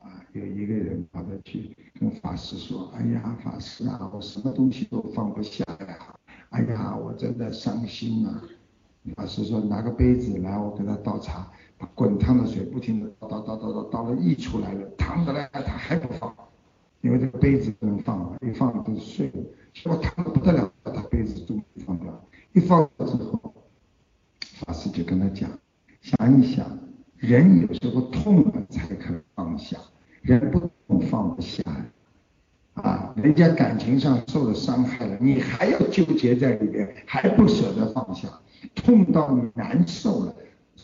[0.00, 6.14] 啊，有一个人跑到去跟法师说：“哎呀，法师啊，我什么东西都放不下呀，
[6.50, 8.44] 哎呀，我真的伤心啊。”
[9.16, 11.50] 法师说：“拿个杯子来，我给他倒茶。”
[11.94, 16.34] 滚烫的水不停的倒倒倒倒倒倒了溢出来了，烫的嘞他还不放，
[17.02, 19.42] 因为这个杯子不能放了，一放都碎了，
[19.74, 23.54] 结果烫的不得了，把杯子终于放掉，一放了之后，
[24.40, 25.50] 法师就跟他讲，
[26.00, 26.66] 想一想，
[27.16, 29.76] 人有时候痛了才肯放下，
[30.22, 31.62] 人不痛放不下，
[32.74, 38.28] 啊，人家感情上受了伤害了，你还要纠结在里边，还不舍得放下，
[38.74, 40.34] 痛到你难受了。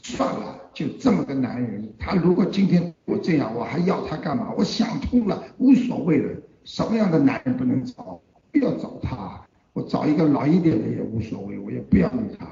[0.05, 4.53] 算了，就这么个男人，他如果今天我这样，我还要他干嘛？
[4.57, 6.41] 我想通了，无所谓了。
[6.65, 8.21] 什么样的男人不能找？
[8.51, 9.41] 不要找他，
[9.73, 12.47] 我找一个老一点的也无所谓，我也不要理他。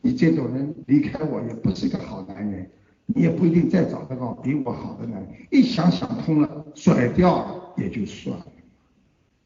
[0.00, 2.70] 你这种人离开我也不是个好男人，
[3.06, 5.28] 你也不一定再找得到比我好的男人。
[5.50, 8.46] 一想想通了，甩掉了也就算了。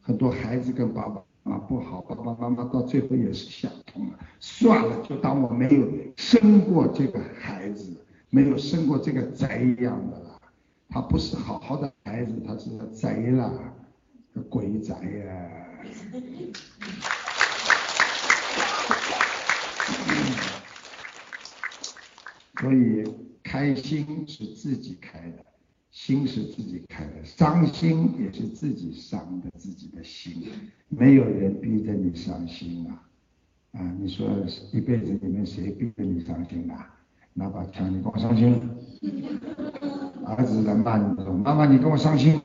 [0.00, 1.22] 很多孩子跟爸爸。
[1.44, 7.96] 啊，不好，爸爸妈妈到最后也是想通了，算了，就当我没有生过这个孩子，
[8.30, 10.40] 没有生过这个贼一样的了。
[10.88, 13.52] 他不是好好的孩子，他是贼了，
[14.48, 15.50] 鬼贼呀。
[22.60, 23.04] 所以
[23.42, 25.44] 开心是自己开的。
[25.92, 30.48] 心是自己开的，伤心也是自己伤的自己的心，
[30.88, 33.02] 没有人逼着你伤心啊！
[33.72, 34.24] 啊，你说
[34.72, 36.99] 一辈子里面谁逼着你伤心啊
[37.34, 38.60] 拿把枪你跟我伤心，
[40.26, 41.14] 儿子在骂你，
[41.44, 42.40] 妈妈你跟我伤心，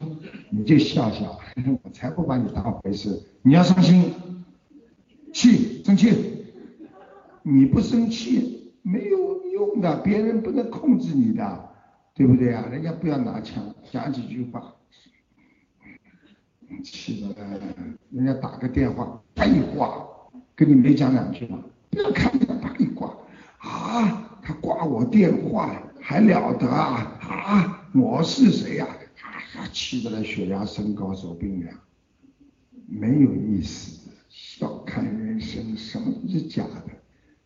[0.50, 1.38] 你就笑笑，
[1.84, 3.22] 我才不把你当回事。
[3.42, 4.14] 你要伤心，
[5.34, 6.46] 气生气，
[7.44, 11.70] 你不生气没有用的，别人不能控制你的。
[12.18, 12.66] 对不对啊？
[12.72, 14.74] 人家不要拿枪，讲几句话，
[16.82, 17.36] 气的，
[18.10, 20.08] 人家打个电话，啪一挂，
[20.56, 23.14] 跟你没讲两句话，不要看他啪一挂，
[23.58, 28.86] 啊，他挂我电话还了得啊啊，我是谁呀？
[29.58, 31.76] 啊，气得来血压升高，手冰凉，
[32.86, 36.84] 没有意思，笑看人生，什么都是假的。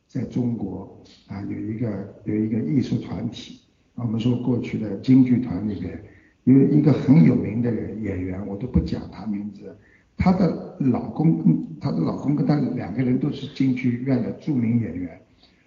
[0.08, 3.62] 在中国啊，有一个有一个艺术团体。
[3.96, 6.04] 我们说过去的京剧团里边
[6.44, 9.74] 有一个很有名的人演员，我都不讲他名字。
[10.18, 15.22] 她的老公跟她的老公跟她两个人都是京剧院的著名演员，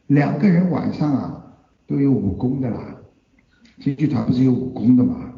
[0.07, 2.97] 两个人晚上啊都有武功的啦。
[3.79, 5.33] 京剧团不是有武功的吗？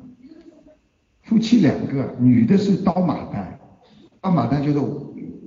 [1.22, 3.46] 夫妻两个，女的是刀马旦，
[4.20, 4.78] 刀马旦就是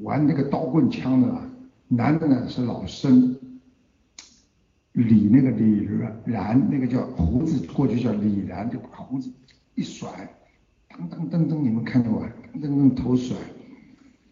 [0.01, 1.49] 玩那个刀棍枪的啦。
[1.88, 3.36] 男的呢是老生。
[4.93, 5.88] 李那个李
[6.26, 9.32] 然，那个叫胡子，过去叫李然，就把胡子
[9.76, 10.09] 一甩，
[10.89, 12.28] 噔噔噔噔，你们看见吗？
[12.55, 13.38] 噔噔噔头甩，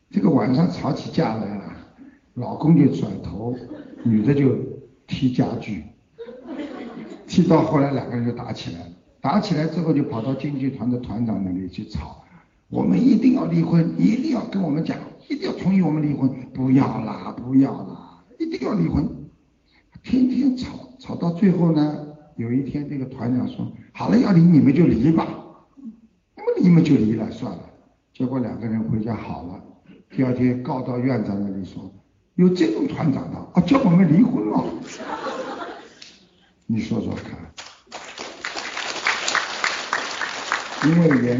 [0.10, 1.64] 这个晚上吵起架来了，
[2.34, 3.56] 老公就甩头，
[4.04, 4.58] 女的就
[5.08, 5.84] 踢家具，
[7.28, 8.91] 踢到后来两个人就打起来了，
[9.22, 12.24] 打起来之后就跑到京剧团的团长那里去吵，
[12.70, 14.97] 我们一定要离婚，一定要跟我们讲，
[15.30, 19.08] 一定要同意我们离婚，不要啦，不要啦，一定要离婚。
[20.03, 25.28] 天天吵吵到最后呢，有一天这个团长说：“好了，要离你们就离吧，
[26.36, 27.62] 那么离嘛就离了，算了。”
[28.14, 29.64] 结果两个人回家好了，
[30.12, 31.91] 第二天告到院长那里说
[32.36, 34.64] ：“有这种团长的啊，叫我们离婚了。
[36.68, 37.54] ”你说说看，
[40.90, 41.40] 因为人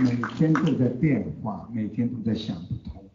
[0.00, 3.08] 每天都在变化，每天都在想不通。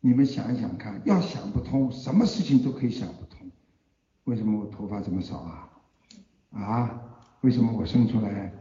[0.00, 3.50] 你们想一想看，要想不通，什么事情都可以想不通。
[4.24, 5.68] 为什么我头发这么少啊？
[6.52, 7.00] 啊？
[7.40, 8.52] 为什么我生出来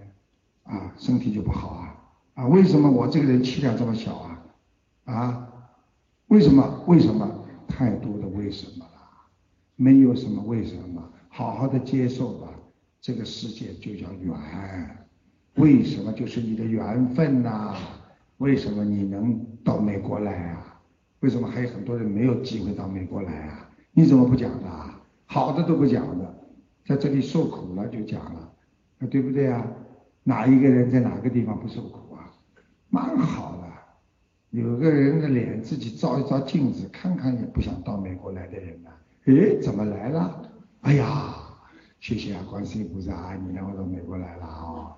[0.64, 1.96] 啊身体就不好啊？
[2.34, 2.48] 啊？
[2.48, 4.42] 为什么我这个人气量这么小啊？
[5.04, 5.48] 啊？
[6.28, 6.84] 为什么？
[6.88, 7.43] 为什么？
[7.76, 8.92] 太多的为什么了？
[9.76, 12.48] 没有什么为什么，好好的接受吧。
[13.02, 14.38] 这个世界就叫缘，
[15.56, 17.76] 为什么就是你的缘分呐？
[18.38, 20.80] 为什么你能到美国来啊？
[21.22, 23.68] 为什么还有很多人没有机会到美国来啊？
[23.92, 24.70] 你怎么不讲的？
[25.26, 26.36] 好的都不讲的，
[26.86, 28.54] 在这里受苦了就讲了，
[29.10, 29.66] 对不对啊？
[30.24, 32.32] 哪一个人在哪个地方不受苦啊？
[32.90, 33.53] 蛮好，
[34.54, 38.90] 有个人的脸自己照一照镜子，看看也不想到美国来的人呢。
[39.26, 40.48] 诶，怎么来了？
[40.82, 41.34] 哎呀！
[42.00, 44.94] 谢谢啊，观世音菩萨啊，你让我到美国来了啊！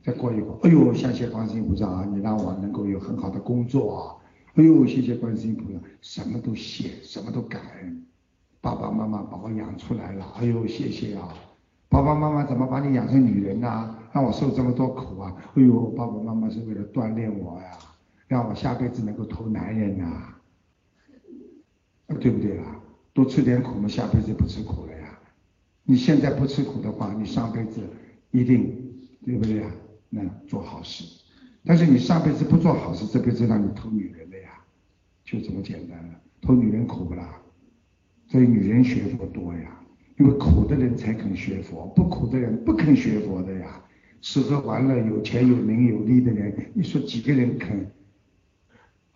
[0.00, 4.14] 再过一会儿，哎呦，谢谢观世音菩萨啊，你让我能够有很好的工作啊！
[4.54, 8.06] 哎呦，谢谢观世音菩萨，什么都谢，什么都感恩。
[8.60, 11.34] 爸爸妈妈把我养出来了，哎呦，谢谢啊！
[11.88, 13.96] 爸爸妈妈怎么把你养成女人呢？
[14.12, 15.34] 让我受这么多苦啊！
[15.56, 17.70] 哎呦，爸爸妈妈是为了锻炼我呀，
[18.30, 20.36] 让我下辈子能够投男人呐，
[22.20, 22.80] 对不对啊？
[23.12, 25.18] 多吃点苦嘛，下辈子不吃苦了呀。
[25.82, 27.80] 你现在不吃苦的话，你上辈子
[28.30, 28.94] 一定
[29.26, 29.72] 对不对啊？
[30.08, 31.04] 那做好事。
[31.64, 34.62] 但是你上辈子不做好事，这辈子让你偷女人的呀，
[35.24, 36.20] 就这么简单了。
[36.40, 37.42] 偷女人苦不啦？
[38.28, 39.76] 所以女人学佛多呀，
[40.18, 43.82] 因为苦的人才肯学佛，不苦的人不肯学佛的呀。
[44.20, 47.90] 吃喝玩乐、有钱有名有利的人，你说几个人肯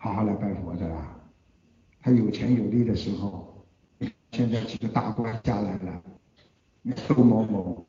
[0.05, 1.19] 好好来拜佛的啦？
[1.99, 3.65] 他有钱有利的时候，
[4.31, 6.03] 现在几个大官下来了。
[7.07, 7.83] 周某某，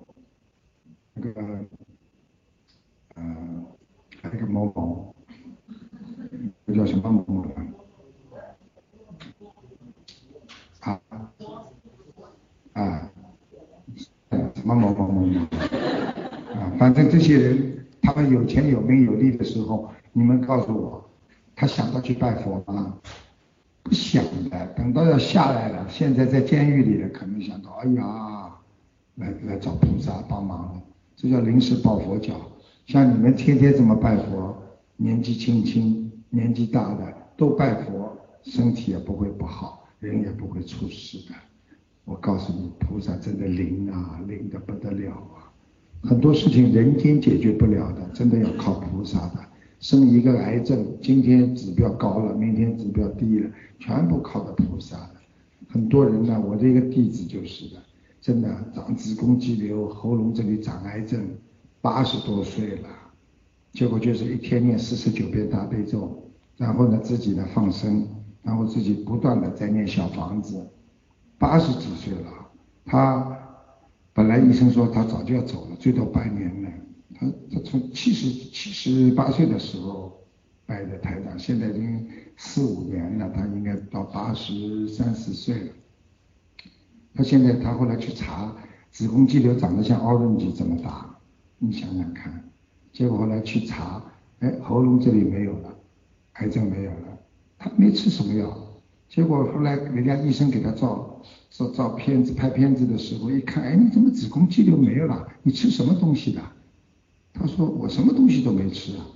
[1.12, 1.60] 那个，
[3.16, 3.64] 呃，
[4.22, 5.14] 那个某某，
[6.64, 7.50] 那叫什么某某
[10.80, 10.98] 啊？
[11.10, 11.20] 啊，
[12.72, 13.12] 啊，
[14.54, 15.40] 什么某某某某？
[16.54, 21.05] 啊，反正这些人，他们有钱有名有利的时候，你们告诉我，
[21.56, 22.96] 他想到去拜佛吗？
[23.82, 28.52] 不想的，等到要下来了，现在在监狱里了，可能想到，哎呀。
[29.16, 30.82] 来来找菩萨帮忙了，
[31.16, 32.34] 这叫临时抱佛脚。
[32.84, 34.54] 像你们天天这么拜佛，
[34.96, 41.34] 年纪轻轻、年纪大的都拜佛，身体也不会不好，人也不会出事的。
[42.04, 45.48] 我告诉你，菩萨真的灵啊，灵的不得了啊！
[46.02, 49.38] 很多事情人间解决不了的，真的要靠菩萨的。
[49.80, 55.10] 生一个癌症，今天指标高了，明天指标低了，全部靠的菩萨。
[55.68, 57.82] 很多人呢，我这个弟子就是的。
[58.18, 61.24] 真的长子宫肌瘤，喉咙这里长癌症，
[61.80, 62.88] 八十多岁了，
[63.70, 66.24] 结果就是一天念四十九遍大悲咒，
[66.56, 68.04] 然后呢自己呢放生，
[68.42, 70.66] 然后自己不断的在念小房子，
[71.38, 72.32] 八十几岁了，
[72.84, 73.38] 他
[74.12, 76.68] 本来医生说他早就要走了，最多半年了，
[77.18, 80.20] 他他从七十七十八岁的时候
[80.66, 82.06] 拜的台长，现在已经
[82.36, 85.68] 四五年了，他应该到八十三四岁了。
[87.14, 88.54] 他现在他后来去查
[88.90, 91.16] 子宫肌瘤长得像 orange 这么大，
[91.58, 92.44] 你想想看，
[92.92, 94.04] 结果后来去查，
[94.40, 95.74] 哎，喉咙这里没有了，
[96.34, 97.18] 癌症没有了，
[97.56, 98.54] 他没吃什么药，
[99.08, 105.26] 结果后来人家医生给他照照照片子拍片子的时候一看，哎，你怎么子宫肌瘤没有了？
[105.42, 106.42] 你吃什么东西的？
[107.38, 109.06] 他说我什么东西都没吃啊。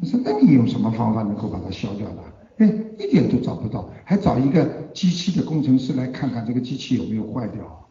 [0.00, 2.22] 我说那你用什么方法能够把它消掉的？
[2.58, 2.66] 哎，
[2.98, 7.88] 一点都找不到，还找一个机器的工程师来看看这个机器有没有坏掉，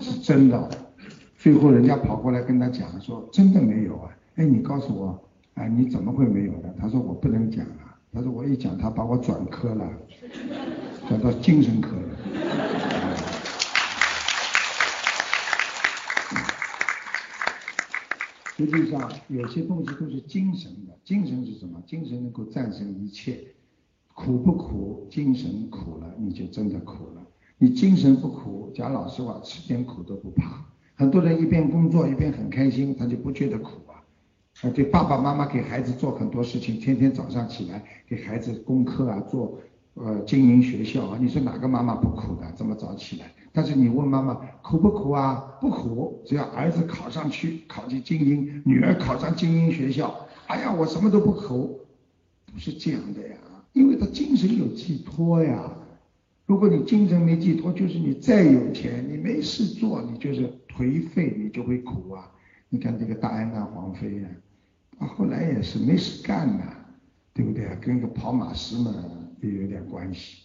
[0.00, 0.70] 是真的。
[1.36, 4.08] 最后人家跑过来跟他讲说，真的没有啊。
[4.36, 5.20] 哎，你告诉我，
[5.54, 6.74] 哎，你怎么会没有的？
[6.80, 7.94] 他说我不能讲啊。
[8.12, 9.84] 他说我一讲，他把我转科了，
[11.08, 12.93] 转到精神科了。
[18.56, 21.82] 实际上有些东西都是精神的，精神是什么？
[21.86, 23.40] 精神能够战胜一切。
[24.12, 25.08] 苦不苦？
[25.10, 27.22] 精神苦了，你就真的苦了。
[27.58, 30.64] 你精神不苦，讲老实话，吃点苦都不怕。
[30.94, 33.98] 很多人一边工作一边很开心，他就不觉得苦啊。
[34.62, 39.58] 啊，对爸爸妈妈给孩子做很多事情，天天早上起来给孩子功课啊，做
[39.94, 41.18] 呃经营学校啊。
[41.20, 42.52] 你说哪个妈妈不苦的？
[42.56, 43.32] 这么早起来？
[43.56, 45.36] 但是你问妈妈苦不苦啊？
[45.60, 50.12] 不苦，只要儿子考上去，考进精英，女儿考上精英学校，
[50.48, 51.78] 哎呀，我什么都不苦，
[52.52, 53.36] 不是这样的呀。
[53.72, 55.70] 因为他精神有寄托呀，
[56.46, 62.28] 如果你精神没寄托，就是你再有钱，你没事做，你就是颓废，你就会苦啊。
[62.68, 64.28] 你看这个大安娜皇妃呀，
[64.98, 66.64] 啊，后来也是没事干呐，
[67.32, 67.68] 对不对？
[67.80, 68.92] 跟个跑马师嘛
[69.40, 70.42] 也有点关系，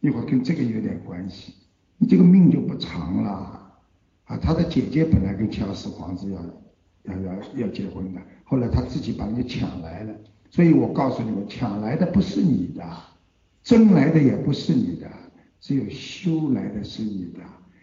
[0.00, 1.54] 一会儿跟这个有点关系，
[2.02, 3.30] 你这个命就不长了。
[4.24, 10.12] 啊，他的姐姐本来跟乔四皇子要要要要结婚的，后来他自己把人家抢来了。
[10.50, 12.84] 所以我告诉你们，抢来的不是你的，
[13.62, 15.08] 争来的也不是你的，
[15.60, 17.40] 只有修来的是你的。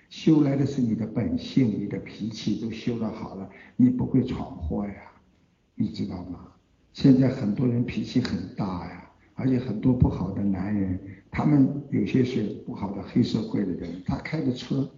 [0.09, 4.93] 修来的是你的本性，你的脾气都修得好了，你不会闯祸呀，
[5.76, 6.39] 你知道吗？
[6.91, 10.99] 现在很多人脾气很大呀，而且很多不好的男人，
[11.32, 14.90] 他们有些是不好的黑社会的人，他开的车。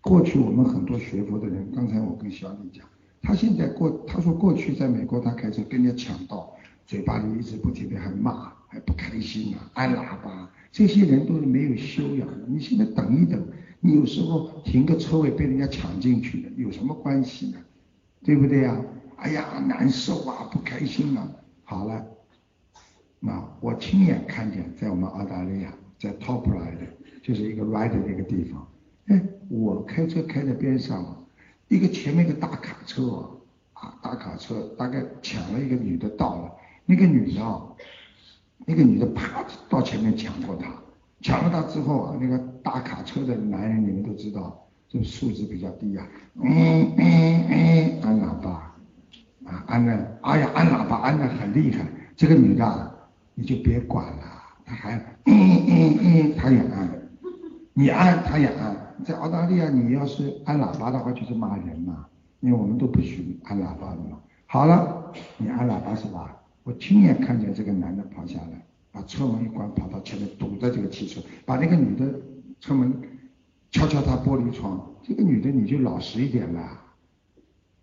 [0.00, 2.84] 过去我们很多学佛的人，刚才我跟小李讲，
[3.22, 6.52] 他现在过，他说过去在美国他开车跟人家抢道，
[6.86, 12.46] 嘴巴里一直不停的还骂，还不开心啊，按喇叭，这些人都是没有修养的。
[12.48, 13.40] 你现在等一等，
[13.78, 17.58] 你有时候停个车位被人家抢进去了，有什么关系呢？
[18.24, 18.76] 对不对呀？
[19.16, 21.30] 哎呀，难受啊，不开心啊。
[21.62, 22.04] 好了，
[23.24, 26.88] 那我亲眼看见，在我们澳大利亚，在 Top Ride，
[27.22, 28.66] 就是一个 Ride 的一个地方。
[29.06, 31.24] 哎，我开车开在边上，
[31.68, 33.30] 一个前面一个大卡车
[33.74, 36.52] 啊，大卡车大概抢了一个女的到了，
[36.84, 37.62] 那个女的啊，
[38.66, 40.74] 那个女的啪到前面抢过他，
[41.20, 46.04] 抢了他之后啊，那个大卡车的男人你们都知道，这素质比较低啊，
[46.42, 48.74] 嗯嗯嗯，按喇叭，
[49.44, 52.91] 啊按的，哎呀按喇叭按的很厉害，这个女的
[53.34, 54.22] 你就别管了，
[54.64, 56.88] 他还 嗯嗯嗯，他也按，
[57.72, 58.76] 你按他也按。
[59.04, 62.06] 在澳大利亚，你要是按喇叭的话，就是骂人嘛，
[62.40, 64.18] 因为我们都不许按喇叭的嘛。
[64.46, 66.36] 好了，你按喇叭是吧？
[66.62, 72.14] 我亲眼看见这个男的跑下来，把车门一关，跑到前面堵着这个汽车，把那个女的
[72.60, 72.92] 车门
[73.72, 74.88] 敲敲她玻璃窗。
[75.02, 76.78] 这个女的你就老实一点了，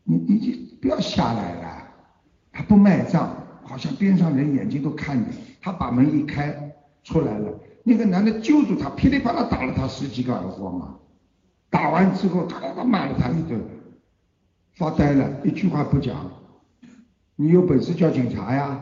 [0.05, 1.83] 你你就不要下来了。
[2.53, 3.35] 他不卖账，
[3.69, 5.31] 好像边上人眼睛都看着。
[5.61, 7.53] 他把门一开出来了，
[7.83, 10.95] 那个男的揪住他，噼里啪啦打了他十几个耳光啊！
[11.69, 13.61] 打完之后，他他骂了他一顿，
[14.73, 16.31] 发呆了，一句话不讲。
[17.35, 18.81] 你有本事叫警察呀！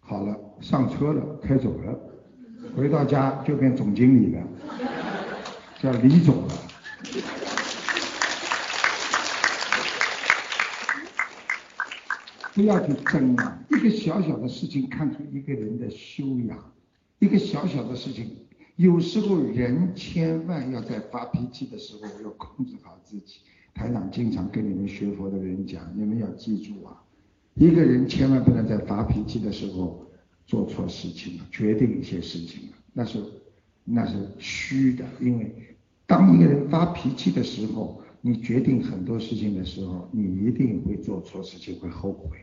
[0.00, 1.96] 好了，上车了，开走了，
[2.76, 4.42] 回到家就变总经理了，
[5.80, 6.54] 叫李总了。
[12.58, 13.64] 不要去争啊！
[13.70, 16.58] 一个小小的事情看出一个人的修养，
[17.20, 18.32] 一个小小的事情。
[18.74, 23.36] 有时候人千万要在发脾气的时候要控制好自己。
[23.74, 27.00] 台长经常跟你们学佛的人讲，你们要记住啊，
[27.54, 30.04] 一个人千万不能在发脾气的时候
[30.44, 33.22] 做错事情了，决定一些事情了，那是
[33.84, 35.04] 那是虚的。
[35.20, 42.36] 因为当一个人发脾气的时候，你决定很多事情的时候，你一定会做错事情，会后悔。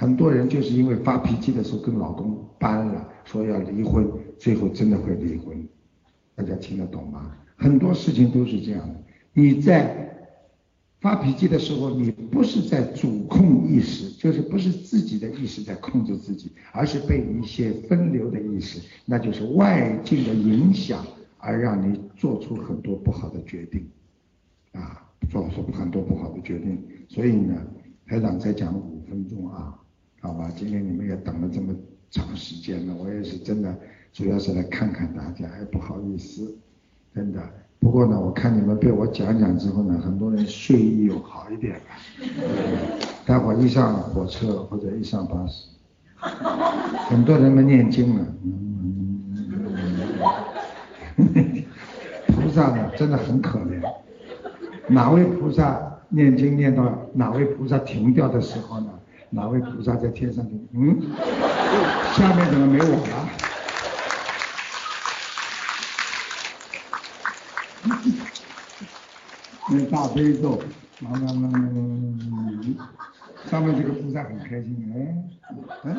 [0.00, 5.68] 很多人就是因为发脾气的时候跟老公搬了，说要离婚，最后真的会离婚。
[6.34, 7.36] 大家听得懂吗？
[7.54, 8.94] 很多事情都是这样的。
[9.34, 10.34] 你在
[11.02, 21.04] 发脾气的时候，你不是在主控意识，就是不是自己的意识在控制自己，而是被一些分流的意识，那就是外境的影响，
[21.36, 23.86] 而让你做出很多不好的决定，
[24.72, 26.82] 啊，做出很多不好的决定。
[27.06, 27.54] 所以呢，
[28.06, 29.76] 台长再讲五分钟啊。
[30.20, 31.74] 好吧，今天你们也等了这么
[32.10, 33.74] 长时间了，我也是真的，
[34.12, 36.58] 主要是来看看大家，也不好意思，
[37.14, 37.40] 真的。
[37.78, 41.80] 不过呢，我看你们被我讲讲之后呢，很多人睡意又好一点了。
[43.24, 45.70] 待会儿一上火车或者一上巴士，
[47.08, 48.26] 很多人们念经了。
[48.42, 48.66] 嗯
[52.26, 53.80] 菩萨呢，真的很可怜。
[54.88, 58.99] 哪位菩萨念经念到哪位菩萨停掉的时候呢？
[59.30, 60.44] 哪位菩萨在天上？
[60.72, 61.00] 嗯，
[62.16, 63.28] 下面怎么没我了？
[69.72, 70.60] 那大悲咒，
[73.48, 75.16] 上面这个菩萨很开心，哎，
[75.84, 75.96] 哎，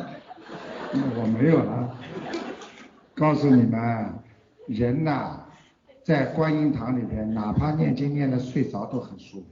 [1.16, 1.96] 我没有了。
[3.14, 4.12] 告诉你们，
[4.66, 5.40] 人呐，
[6.04, 9.46] 在观音堂里边，哪怕念经念的睡着都很舒服，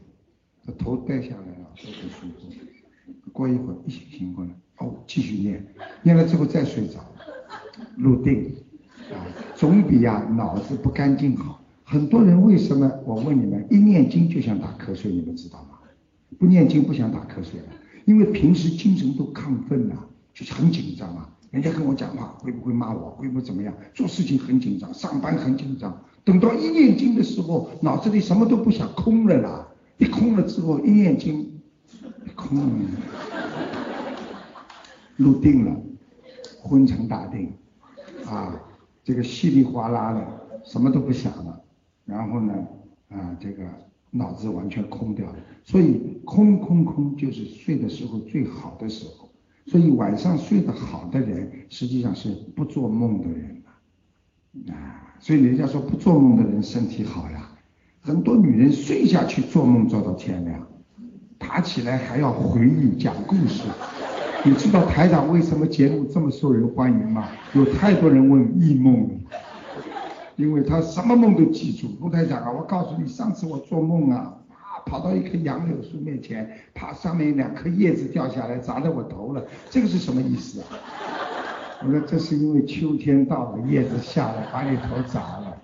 [0.67, 2.47] 他头戴下来了都很舒服。
[3.33, 5.65] 过一会儿一醒醒过来，哦，继续念，
[6.03, 7.01] 念了之后再睡着，
[7.97, 8.53] 入定，
[9.11, 9.17] 啊，
[9.55, 11.63] 总比呀脑子不干净好。
[11.85, 12.91] 很多人为什么？
[13.05, 15.79] 我问你们，一念经就想打瞌睡，你们知道吗？
[16.39, 17.67] 不念经不想打瞌睡了，
[18.05, 19.95] 因为平时精神都亢奋呐，
[20.33, 21.29] 就是很紧张啊。
[21.51, 23.11] 人家跟我讲话会不会骂我？
[23.11, 23.75] 会不会怎么样？
[23.93, 26.01] 做事情很紧张，上班很紧张。
[26.25, 29.67] 等到一念经的时候，脑子里什么都不想，空了啦。
[29.99, 31.50] 一空了之后，一念经。
[32.35, 32.59] 空，
[35.17, 35.77] 入定了，
[36.63, 37.53] 昏沉大定，
[38.27, 38.61] 啊，
[39.03, 40.27] 这个稀里哗啦的，
[40.65, 41.63] 什么都不想了，
[42.05, 42.55] 然后呢，
[43.09, 43.65] 啊，这个
[44.11, 49.29] 脑子完全空掉了，所以空空空就是睡的时候最好的时候，
[49.67, 53.63] 所以晚上睡得好的人，实际上是不做梦的人
[54.69, 57.51] 啊，所以人家说不做梦的人身体好呀，
[58.01, 60.67] 很多女人睡下去做梦做到天亮。
[61.41, 63.65] 爬起来还要回忆讲故事，
[64.45, 67.29] 你知道台长为什么节目这么受人欢迎吗？
[67.55, 69.11] 有太多人问异梦，
[70.37, 71.89] 因为他什么梦都记住。
[72.01, 80.67] 卢台长啊，我告诉你，上次我做梦啊，啊跑到一棵杨柳树面前，怕上面两颗叶子掉下来砸在我头了，这个是什么意思啊？
[81.83, 85.57] 我说这是因为秋天到了，叶子下来把你头砸了。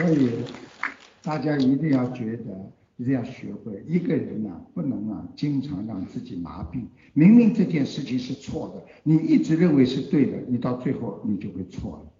[0.00, 0.30] 所以
[1.22, 6.84] 大家一定要觉得，一定要学会，一个人呢不能啊经常让自己麻痹。
[7.12, 12.12] 明明这件事情是错的，你一直认为是对的，你到最后你就会错了。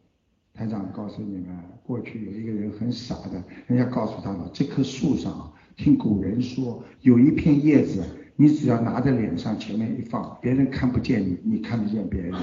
[0.52, 8.04] 台长告诉你们，过去有一个人很傻的，人家告诉他了，这棵树上，听古人说有一片叶子，
[8.36, 12.34] 你只要拿在脸上前面一放，别人看不见你，你看得见别人。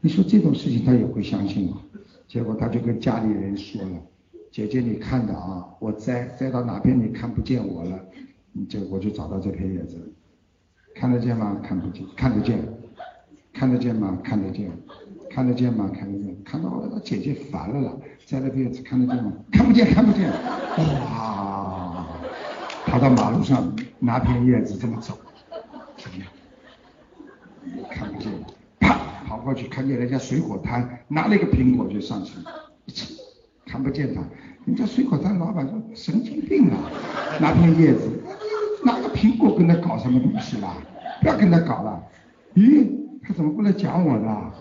[0.00, 1.82] 你说这种事情他也会相信吗？
[2.28, 3.88] 结果他就跟家里人说了
[4.52, 7.98] ：“姐姐，你看的啊，我栽栽到哪边你看不见我了，
[8.52, 10.12] 你就我就找到这片叶子，
[10.94, 11.58] 看得见吗？
[11.64, 12.58] 看不见，看得见，
[13.54, 14.18] 看得见吗？
[14.22, 14.70] 看得见，
[15.30, 15.90] 看得见吗？
[15.98, 19.32] 看得见，看到了，姐姐烦了了，摘了片叶子看得见吗？
[19.50, 22.06] 看不见，看不见，哇，
[22.84, 25.16] 跑到马路上拿片叶子这么走，
[25.96, 27.88] 怎么样？
[27.88, 28.30] 看不见。”
[29.28, 32.32] 跑过去看见人家水果摊拿了一个苹果就上去，
[33.66, 34.22] 看不见他，
[34.64, 36.90] 人家水果摊老板说神经病啊，
[37.38, 38.08] 拿片叶子，
[38.82, 40.74] 拿个苹果跟他搞什么东西啦？
[41.20, 42.02] 不要跟他搞了。
[42.54, 42.88] 咦，
[43.22, 44.52] 他怎么不来讲我的？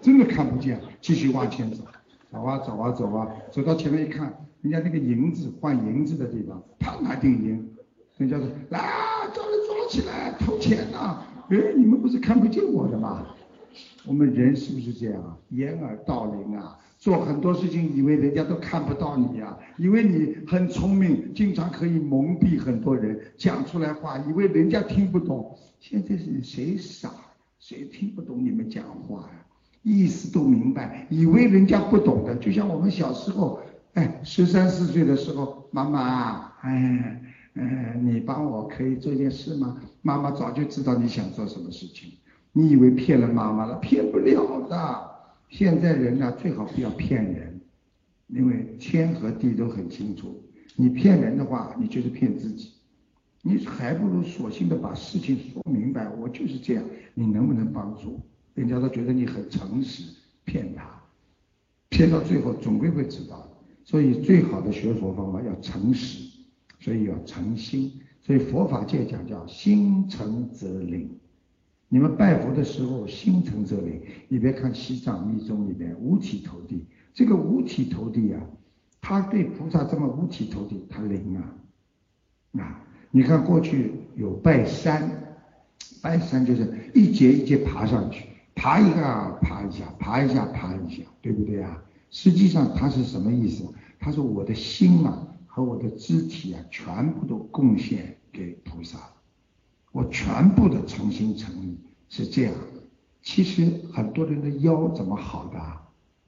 [0.00, 1.84] 真的看不见，继续往前走，
[2.32, 7.70] 走啊走啊走啊，走到前面一看，人家那个银子换银子的地方，他拿定银，
[8.16, 8.80] 人家说来，
[9.32, 11.22] 抓人抓起来偷钱呐！
[11.48, 13.24] 哎，你们不是看不见我的吗？
[14.06, 15.36] 我们人是不是这样啊？
[15.50, 25.58] 掩耳盗铃啊，做很多事情以为人家都看不到你呀，以为你很聪明，经常可以蒙蔽很多人，讲出来话以为人家听不懂。
[25.80, 27.10] 现在是谁傻，
[27.58, 29.44] 谁听不懂你们讲话呀？
[29.82, 33.60] 意思都明白，以为人家不懂的，就像我们小时候，
[33.94, 37.22] 哎，十三四岁的时候，妈妈，哎，
[37.54, 39.80] 嗯，你帮我可以做件事吗？
[40.02, 42.10] 妈妈早就知道你想做什么事情。
[42.58, 43.74] 你以为骗了妈妈了？
[43.80, 45.10] 骗不了的。
[45.50, 47.60] 现在人呢，最好不要骗人，
[48.28, 50.42] 因为天和地都很清楚。
[50.74, 52.72] 你骗人的话，你就是骗自己。
[53.42, 56.08] 你还不如索性的把事情说明白。
[56.08, 58.18] 我就是这样，你能不能帮助？
[58.54, 60.10] 人家都觉得你很诚实，
[60.46, 60.82] 骗他，
[61.90, 63.46] 骗到最后总归会知道。
[63.84, 66.26] 所以最好的学佛方法要诚实，
[66.80, 67.92] 所以要诚心。
[68.22, 71.10] 所以佛法界讲叫心诚则灵。
[71.88, 74.02] 你们拜佛的时候，心诚则灵。
[74.28, 76.84] 你别看西藏密宗里面五体投地，
[77.14, 78.42] 这个五体投地啊，
[79.00, 82.60] 他对菩萨这么五体投地，他灵啊。
[82.60, 85.08] 啊，你看过去有拜山，
[86.02, 91.82] 拜山就是一节一节爬上去，爬一个爬一下，爬一下爬一下，对不对啊？
[92.10, 93.64] 实际上他是什么意思？
[94.00, 98.98] 他说我的心啊和我的肢体啊，全部都贡献给菩萨。
[99.92, 101.78] 我全部的诚心诚意
[102.08, 102.54] 是这样。
[103.22, 105.58] 其实很多人的腰怎么好的，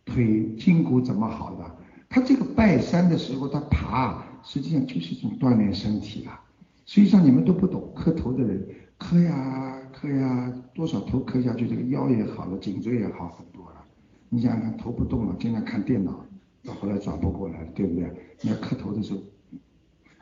[0.05, 1.77] 腿筋骨怎么好的？
[2.09, 6.41] 他这个拜山的时候，他爬，实际上就是一种锻炼身体了。
[6.87, 13.85] 实际上你们都不懂，磕头的人磕呀磕呀，多少头磕下去，这个腰也好了，颈椎也好很多了。
[14.31, 16.25] 你想想看，头不动了，经常看电脑，
[16.65, 18.11] 到后来转不过来，对不对？
[18.41, 19.21] 你要磕头的时候，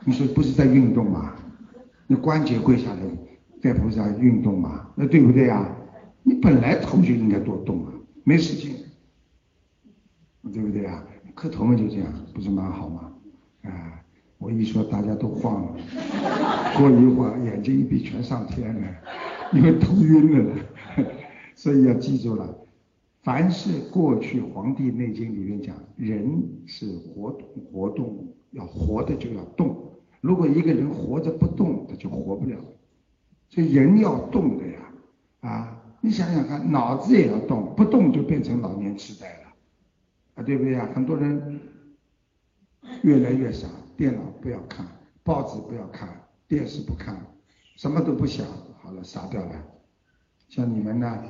[0.05, 1.37] 你说不是在运动吗？
[2.07, 3.01] 那关节跪下来。
[3.59, 5.67] 在菩萨运动嘛，那对不对啊？
[6.23, 7.93] 你本来头就应该多动啊，
[8.23, 8.77] 没事情，
[10.53, 11.03] 对不对啊？
[11.35, 13.13] 磕头嘛就这样，不是蛮好吗？
[13.63, 14.05] 啊，
[14.39, 15.77] 我一说大家都晃了，
[16.79, 18.89] 过一会儿眼睛一闭全上天了，
[19.55, 20.55] 因为头晕了。
[21.55, 22.57] 所以要记住了，
[23.23, 29.86] 凡是过去《黄帝内经》里面讲，人是活动活动，要活的就要动。
[30.27, 32.57] 如果一个人活着不动，他就活不了。
[33.49, 34.81] 所以人要动的呀，
[35.43, 39.47] 啊，你想想看，脑子也要动，不动就变成老年痴呆了，
[40.35, 40.89] 啊，对不对啊？
[40.93, 41.61] 很多人
[43.03, 44.85] 越来越傻，电脑不要看，
[45.23, 46.09] 报纸不要看，
[46.49, 47.25] 电视不看，
[47.77, 48.45] 什么都不想，
[48.83, 49.53] 好了，傻掉了。
[50.49, 51.23] 像你们呢，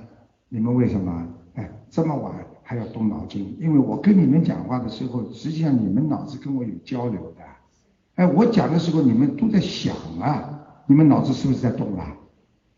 [0.49, 3.55] 你们为什么哎这么晚还要动脑筋？
[3.61, 7.45] 因为我跟你们讲话的时候，实际上你们脑子跟我有交流的。
[8.17, 10.49] 哎，我讲的时候你们都在想啊，
[10.87, 12.13] 你们脑子是不是在动啊？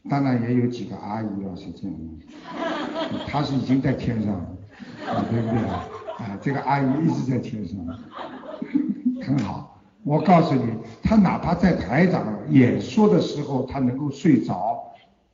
[0.09, 4.47] 当然也有几个阿姨啊是这样的，她是已经在天上了，
[5.31, 5.85] 对不对啊？
[6.19, 7.79] 啊，这个阿姨一直在天上，
[9.25, 9.81] 很好。
[10.05, 10.73] 我告诉你，
[11.03, 14.85] 她哪怕在台长演说的时候，她能够睡着。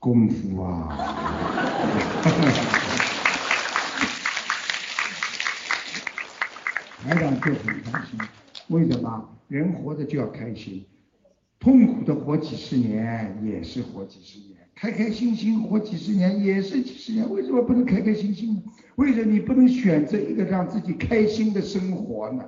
[0.01, 0.93] 功夫啊！
[7.03, 8.21] 台长就很开心，
[8.69, 9.31] 为什么？
[9.49, 10.85] 人活着就要开心，
[11.61, 17.31] 痛苦的活几十年也是活几十年，开开心心活几十年也是几十年。
[17.31, 18.62] 为什么不能开开心心呢？
[18.97, 22.43] 为什么你不能选择一个让自己开心的生活呢？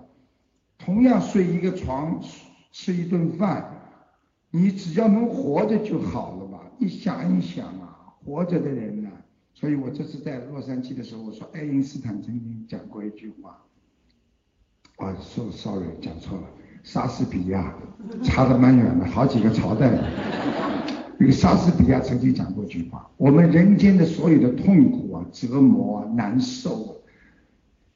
[0.79, 2.21] 同样睡一个床，
[2.73, 3.71] 吃一顿饭，
[4.51, 6.61] 你只要能活着就好了嘛。
[6.79, 9.11] 你想一想啊，活着的人呢？
[9.55, 13.63] 所以我这次在洛杉矶的时候，我说爱因斯坦曾经讲过一句话，
[14.97, 16.45] 啊，说 sorry 讲错了，
[16.83, 17.75] 莎士比亚
[18.23, 19.91] 差得蛮远的，好几个朝代。
[21.19, 27.03] 那个莎士比亚曾经讲过一句话：我们人间的所有的痛苦啊、折磨啊、难受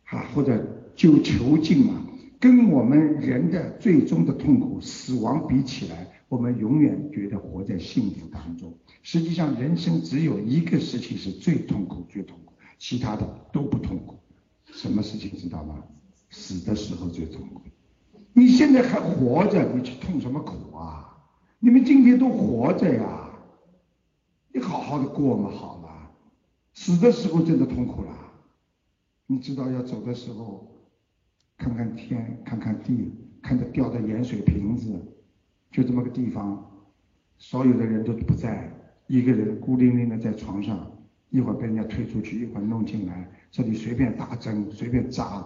[0.04, 0.62] 啊啊，或者
[0.94, 2.02] 就囚禁啊，
[2.38, 6.06] 跟我们人的最终的痛苦、死亡比起来。
[6.28, 8.72] 我们永远觉得活在幸福当中，
[9.02, 14.20] 实际上人生只有一个事情是最痛苦、最痛苦，其他的都不痛苦。
[14.66, 15.82] 什么事情知道吗？
[16.30, 17.60] 死的时候最痛苦。
[18.32, 21.18] 你现在还活着，你去痛什么苦啊？
[21.58, 23.30] 你们今天都活着呀，
[24.52, 26.10] 你好好的过嘛好了。
[26.72, 28.12] 死的时候真的痛苦了。
[29.26, 30.66] 你知道要走的时候，
[31.58, 33.12] 看看天，看看地，
[33.42, 34.98] 看着掉的盐水瓶子。
[35.70, 36.64] 就这么个地方，
[37.36, 38.72] 所有的人都不在，
[39.06, 40.90] 一个人孤零零的在床上，
[41.28, 45.44] 一会儿被人家推出去，一会儿弄进来，这里随便打针，随便扎，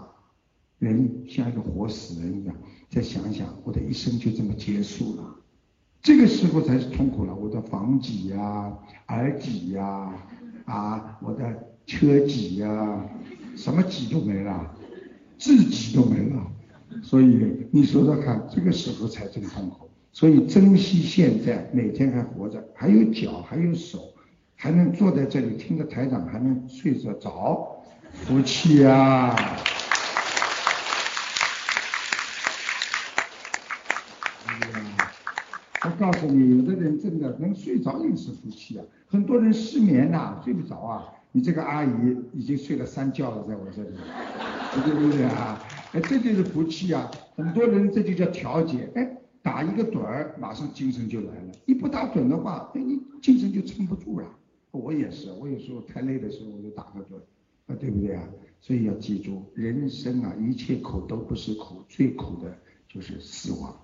[0.79, 2.55] 人像一个活死人一样。
[2.91, 5.37] 再想想，我的一生就这么结束了，
[6.03, 7.35] 这个时候才是痛苦了。
[7.35, 8.73] 我的房脊呀、
[9.09, 10.13] 耳脊呀、
[10.67, 11.45] 啊，我的
[11.87, 13.05] 车脊呀，
[13.57, 14.75] 什么脊都没了，
[15.39, 16.47] 自己都没了。
[17.03, 19.91] 所以你说说看，这个时候才真痛苦。
[20.13, 24.15] 所以珍惜现在，每天还活着，还有脚，还有手，
[24.55, 29.35] 还能坐在这里听着台长，还能睡着着，福气呀！
[34.47, 35.13] 哎呀，
[35.83, 38.85] 我告诉你，有的人真的能睡着也是福气啊。
[39.07, 41.05] 很多人失眠呐，睡不着啊。
[41.33, 43.97] 你这个阿姨已经睡了三觉了，在我这里，
[44.85, 45.61] 对不对啊？
[45.93, 47.11] 哎，这就是福气啊。
[47.37, 49.19] 很多人这就叫调节，哎。
[49.43, 51.53] 打一个盹儿，马上精神就来了。
[51.67, 54.27] 你不打盹的话，哎，你精神就撑不住了。
[54.71, 57.19] 我也是，我有时候太累的时候，我就打个盹，
[57.67, 58.23] 啊，对不对啊？
[58.63, 62.57] 所以要记住，人生啊，一切苦都不是苦，最苦的
[62.89, 63.77] 就是死亡。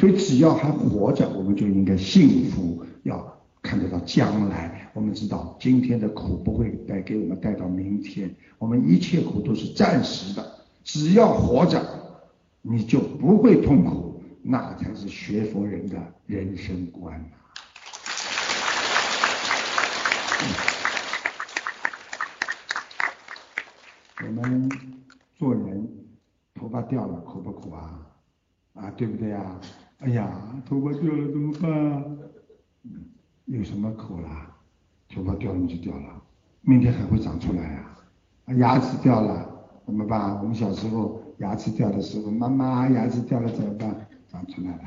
[0.00, 4.90] 所以只要还活着，我们就应该幸福，要看得到将来。
[4.94, 10.64] 我们知道今天的苦不会带给我们带到明天，我们一切苦都是暂时的。
[10.84, 11.84] 只要活着，
[12.62, 14.22] 你就不会痛苦。
[14.42, 17.36] 那才是学佛人的人生观呐！
[24.24, 24.66] 我们
[25.36, 25.86] 做人，
[26.54, 28.00] 头发掉了苦不苦啊？
[28.72, 29.60] 啊，对不对呀？
[30.00, 30.30] 哎呀，
[30.66, 32.04] 头发掉了怎么办？
[33.44, 34.56] 有什么苦啦？
[35.14, 36.22] 头发掉了就掉了，
[36.62, 37.86] 明天还会长出来呀。
[38.56, 39.46] 牙齿掉了
[39.84, 40.38] 怎么办？
[40.38, 43.94] 我们小时候牙齿掉的时候，妈妈牙齿掉了怎么办？
[44.30, 44.82] 长出来了，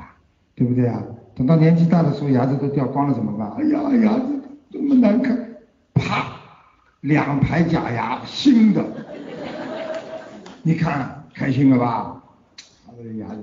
[0.56, 1.00] 对不对啊？
[1.36, 3.52] 等到年纪大的时候，牙齿都掉光了怎么办？
[3.52, 4.40] 哎呀，牙齿
[4.70, 5.38] 这么难看，
[5.94, 6.40] 啪，
[7.02, 8.84] 两排假牙，新的，
[10.62, 12.20] 你看开心了吧？
[12.84, 13.42] 他的牙齿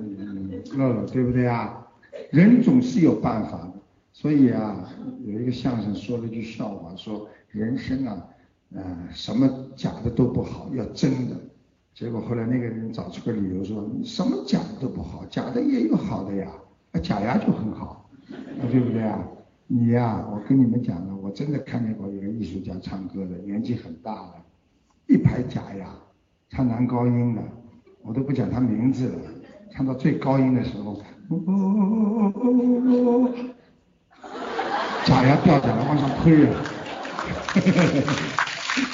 [0.78, 1.88] 乐了，对不对啊？
[2.32, 3.74] 人总是有办法的，
[4.12, 4.90] 所以啊，
[5.26, 8.28] 有一个相声说了句笑话，说人生啊，
[8.74, 11.36] 呃，什么假的都不好，要真的。
[11.94, 16.50] 结果后来那个人找出个理由说，什么假的都不好，假的也有好的呀，
[16.94, 18.10] 啊假牙就很好，
[18.70, 19.28] 对不对啊？
[19.68, 24.36] 你呀，我跟你们讲了，我真的看见过一个艺术家唱歌的，年纪很大了，
[25.08, 25.94] 一排假牙，
[26.50, 27.42] 唱男高音的，
[28.02, 29.20] 我都不讲他名字了，
[29.82, 31.02] 唱到最高音的时候，
[35.06, 36.64] 假牙掉下来往上推了，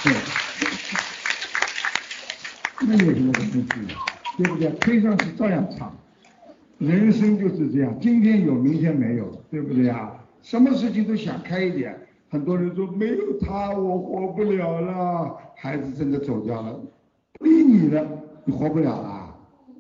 [0.02, 0.14] 对。
[2.88, 3.66] 那有什么关系？
[4.38, 4.70] 对不对？
[4.80, 5.94] 推上去照样唱。
[6.78, 10.14] 人生就是这样，今天有，明天没有，对不对啊？
[10.42, 11.94] 什么事情都想开一点。
[12.30, 16.80] 很多人说没有他我活不了了，孩子真的走掉了，
[17.40, 18.08] 不理你了，
[18.46, 19.17] 你活不了了，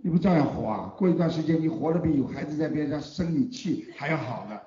[0.01, 0.93] 你不照样活啊？
[0.97, 4.57] 过一段时间你活得比有孩子在边上生你气还要好呢。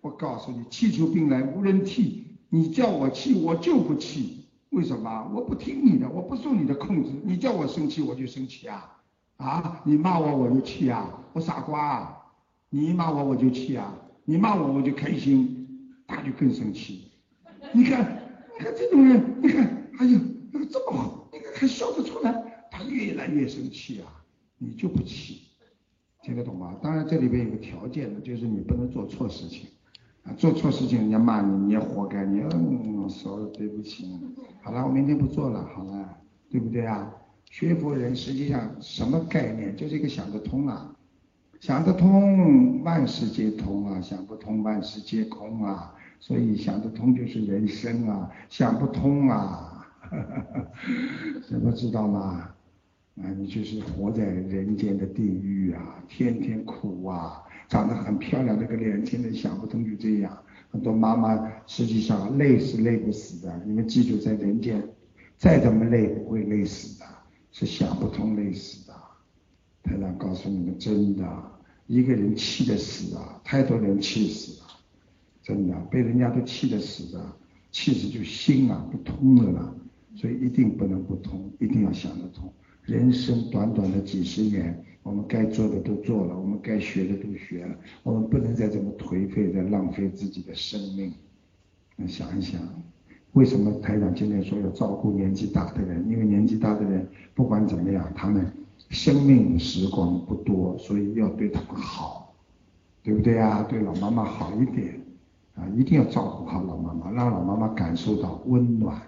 [0.00, 5.30] 我告诉你，气出病来无人替，你叫我气我就不气，为什么？
[5.34, 8.98] 我不听你的，我不受你的控制，你叫我生气我就生气啊
[9.38, 9.80] 啊！
[9.84, 12.16] 你骂我我就气啊，我傻瓜啊！
[12.70, 13.92] 你一骂我我就气啊，
[14.24, 17.12] 你骂我我就开心，他就更生气。
[17.72, 18.22] 你看，
[18.58, 20.18] 你看这种人，你看，哎呦，
[20.52, 22.32] 那个这么好，你看还笑得出来，
[22.70, 24.06] 他越来越生气啊！
[24.58, 25.42] 你就不起，
[26.22, 26.74] 听得懂吗？
[26.82, 29.68] 当然这里边有个条件的，就是你不能做错事情
[30.24, 34.08] 啊，做错事情人家骂你，你也活该，你嗯说对不起，
[34.62, 36.18] 好了，我明天不做了，好了，
[36.50, 37.12] 对不对啊？
[37.48, 39.76] 学佛人实际上什么概念？
[39.76, 40.96] 就是一个想得通啊，
[41.60, 45.94] 想得通，万事皆通啊；想不通，万事皆空啊。
[46.18, 49.86] 所以想得通就是人生啊，想不通啊，
[51.46, 52.55] 怎么知道吗？
[53.22, 60.38] 啊，你就是活在人间的地狱啊，天天苦啊，长得很漂亮那个年轻人想不通就这样。
[60.70, 64.86] 很多妈妈实际上累是累不死的，你们记住，在人间
[65.38, 67.06] 再怎么累不会累死的，
[67.52, 68.94] 是想不通累死的。
[69.82, 71.24] 太长告诉你们，真的，
[71.86, 74.66] 一个人气得死啊，太多人气死了。
[75.42, 77.36] 真的被人家都气得死的，
[77.70, 79.74] 气死就心啊不通了啦，
[80.16, 82.52] 所以一定不能不通，一定要想得通。
[82.86, 87.74] 人生短短的几十年，我们该做的都做了，我们该学的都学了，
[88.04, 91.12] 我们不能再这么颓废，再浪费自己的生命。
[91.96, 92.60] 那想一想，
[93.32, 96.08] 为什么台长今天说要照顾年纪大的人？
[96.08, 98.46] 因为年纪大的人不管怎么样，他们
[98.90, 102.34] 生命时光不多，所以要对他们好，
[103.02, 103.64] 对不对啊？
[103.68, 105.00] 对老妈妈好一点。
[105.56, 109.00] 啊，一定要照顾好老妈妈，让老妈妈感受到温暖。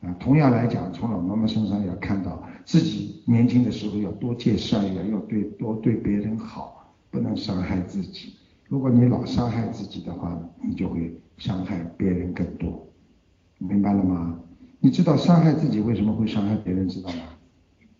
[0.00, 8.34] 啊，同样来讲，从老妈妈身上要看到自己年轻的时候要多戒善缘，要对多对别人好，不能伤害自己。
[8.68, 12.86] 如果你老伤害自己的话，你就会伤害别人更多。
[13.58, 14.38] 明白了吗？
[14.78, 17.22] 你知道伤害自己为什么会伤害别人，知道吗？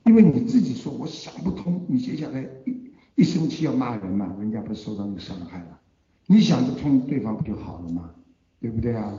[0.05, 5.81] 因为你自己说我想不通，你接下来一一生气要骂人嘛，人家不受到你伤害了。
[6.27, 8.11] 你想得通，对方不就好了吗？
[8.61, 9.13] 对不对啊？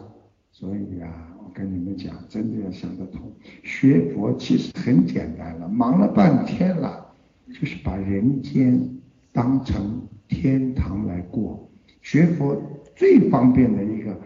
[0.52, 3.32] 所以啊，我跟你们讲，真的要想得通。
[3.64, 7.14] 学佛其实很简单了，忙了半天了，
[7.48, 8.98] 就是把人间
[9.32, 11.70] 当成天堂来过。
[12.02, 12.62] 学佛
[12.96, 14.20] 最方便的一个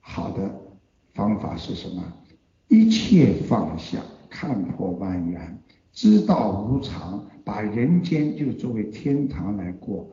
[0.00, 0.50] 好的
[1.12, 2.02] 方法是什么？
[2.68, 3.98] 一切放下，
[4.30, 5.58] 看破万缘，
[5.92, 10.08] 知道无常，把人间就作为天堂来过。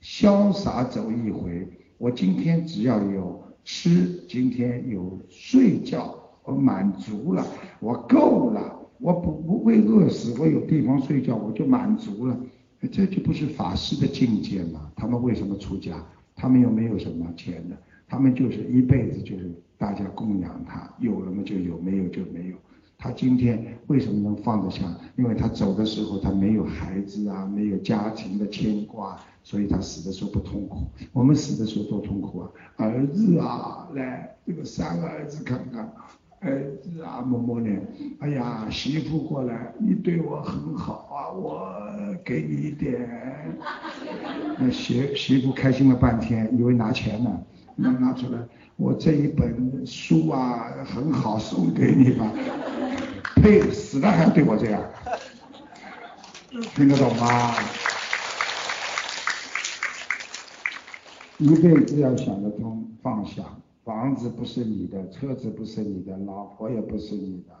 [0.00, 7.46] 潇洒走一回，我今天只要有吃，今天有睡觉，我满足了，
[7.80, 12.40] 我够了，我不不会饿死，我有地方睡觉，我就满足了。
[12.90, 14.90] 这就不是法师的境界嘛？
[14.96, 16.02] 他们为什么出家？
[16.34, 17.76] 他们又没有什么钱的，
[18.08, 22.56] 他们就是一辈子就是大家供养他，有了嘛就有，没有就没有。
[22.98, 24.82] 他今天为什么能放得下？
[25.16, 29.16] 因为他走的时候他没有孩子啊，没有家庭的牵挂。
[29.44, 32.50] 所以他死的时候不痛苦，我们死的时候多痛苦啊！
[32.76, 35.90] 儿子啊，来这个三个儿子看看，
[36.40, 37.70] 儿子啊，摸摸呢，
[38.18, 43.08] 哎呀，媳妇过来，你对我很好啊，我给你一点。
[44.58, 47.40] 那媳媳妇开心了半天，以为拿钱呢，
[47.74, 48.38] 那拿出来，
[48.78, 52.32] 我这一本书啊很好，送给你吧。
[53.42, 54.80] 呸，死了还对我这样，
[56.76, 57.54] 听得懂吗？
[61.38, 63.42] 一辈子要想得通，放下。
[63.84, 67.54] 房子不是你的，车子不是你的，老婆也不是你的。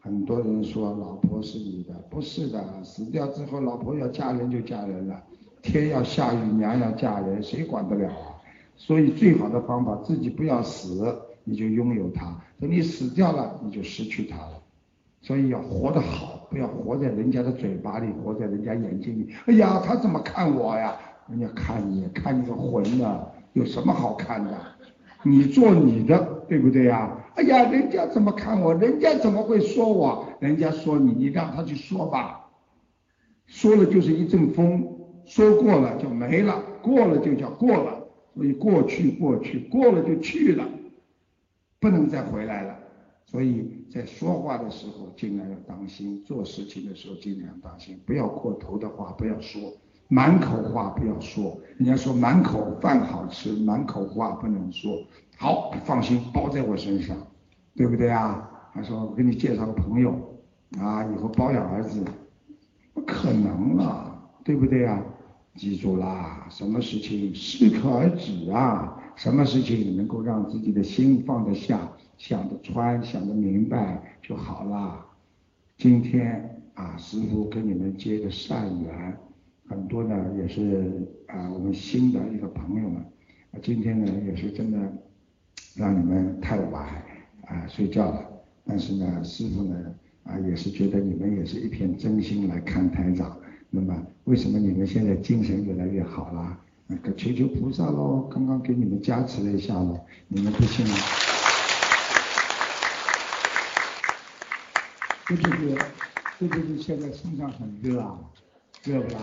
[0.00, 2.82] 很多人说老婆是你的，不是的。
[2.82, 5.22] 死掉之后，老婆要嫁人就嫁人了，
[5.62, 8.33] 天要下雨，娘要嫁人，谁管得了啊？
[8.76, 14.60] 所以最好的方法，自己不要死，你就拥有它；等你死掉了，你就失去它了。
[15.22, 19.28] 所以要活得好，不要活在人家的嘴巴里，活在人家眼睛里。
[19.46, 20.94] 哎呀，他怎么看我呀？
[21.28, 24.54] 人家看你，看你个混呢，有什么好看的？
[25.22, 27.16] 你做你的，对不对呀？
[27.36, 28.74] 哎呀，人家怎么看我？
[28.74, 30.26] 人家怎么会说我？
[30.40, 32.50] 人家说你，你让他去说吧。
[33.46, 34.86] 说了就是一阵风，
[35.24, 37.93] 说过了就没了，过了就叫过了。
[38.34, 40.68] 所以过去过去，过了就去了，
[41.80, 42.78] 不能再回来了。
[43.26, 49.72] 所以在说话的时候尽量要当心，做事情的时候尽量当心，不要过头的话不要说。
[50.08, 51.58] 满口话不要说。
[51.78, 55.02] 人家说满口饭好吃，满口话不能说。
[55.38, 57.16] 好，放心，包在我身上，
[57.74, 58.50] 对不对啊？
[58.74, 60.10] 他说我给你介绍个朋友
[60.78, 62.04] 啊，以后包养儿子，
[62.92, 65.02] 不可能了，对不对啊？
[65.56, 69.00] 记住啦，什么事情适可而止啊？
[69.16, 71.88] 什么事情能够让自己的心放得下、
[72.18, 75.06] 想得穿、想得明白就好啦。
[75.76, 79.16] 今天啊，师傅跟你们结的善缘，
[79.68, 83.04] 很多呢也是啊我们新的一个朋友们。
[83.62, 84.78] 今天呢也是真的
[85.76, 86.84] 让你们太晚
[87.46, 88.28] 啊睡觉了，
[88.64, 89.94] 但是呢师傅呢
[90.24, 93.38] 啊也是觉得你们也是一片真心来看台长。
[93.74, 96.60] 那么为什么你们现在精神越来越好了？
[96.86, 99.98] 那个求求菩萨喽，刚刚给你们加持了一下喽，
[100.28, 100.94] 你们不信吗？
[105.26, 105.76] 这就是？
[106.38, 108.16] 这就是现在身上很热啊？
[108.84, 109.20] 热不啦？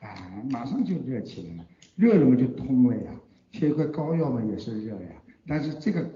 [0.00, 1.66] 哎，马上就热起来了，
[1.96, 3.10] 热了嘛就通了呀。
[3.52, 5.08] 贴一块膏药嘛也是热呀。
[5.46, 6.08] 但是这个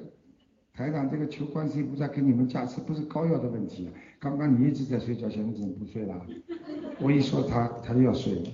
[0.73, 3.91] 台长这个求观世音菩萨给你们加持，不是膏药的问题。
[4.21, 6.27] 刚刚你一直在睡觉，现在怎么不睡了？
[7.01, 8.51] 我一说他，他就要睡了。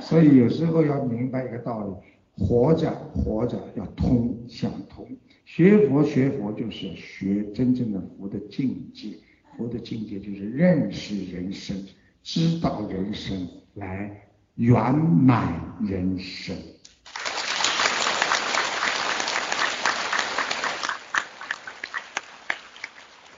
[0.00, 5.08] 所以有时候要明白一个道理：活着，活着要通，想通。
[5.46, 9.10] 学佛，学佛就是学真正的佛的境界。
[9.56, 11.74] 佛的境界就是认识人生，
[12.22, 16.54] 知道人生，来圆满人生。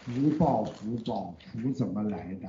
[0.09, 2.49] 福报，福报，福怎么来的？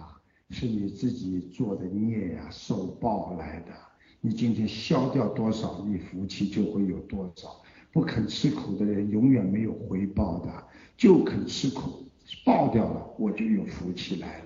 [0.49, 3.73] 是你自己做的孽呀，受报来的。
[4.21, 7.61] 你今天消掉多少，你福气就会有多少。
[7.91, 10.49] 不肯吃苦的人，永远没有回报的；
[10.95, 12.05] 就肯吃苦，
[12.45, 14.37] 报掉了，我就有福气来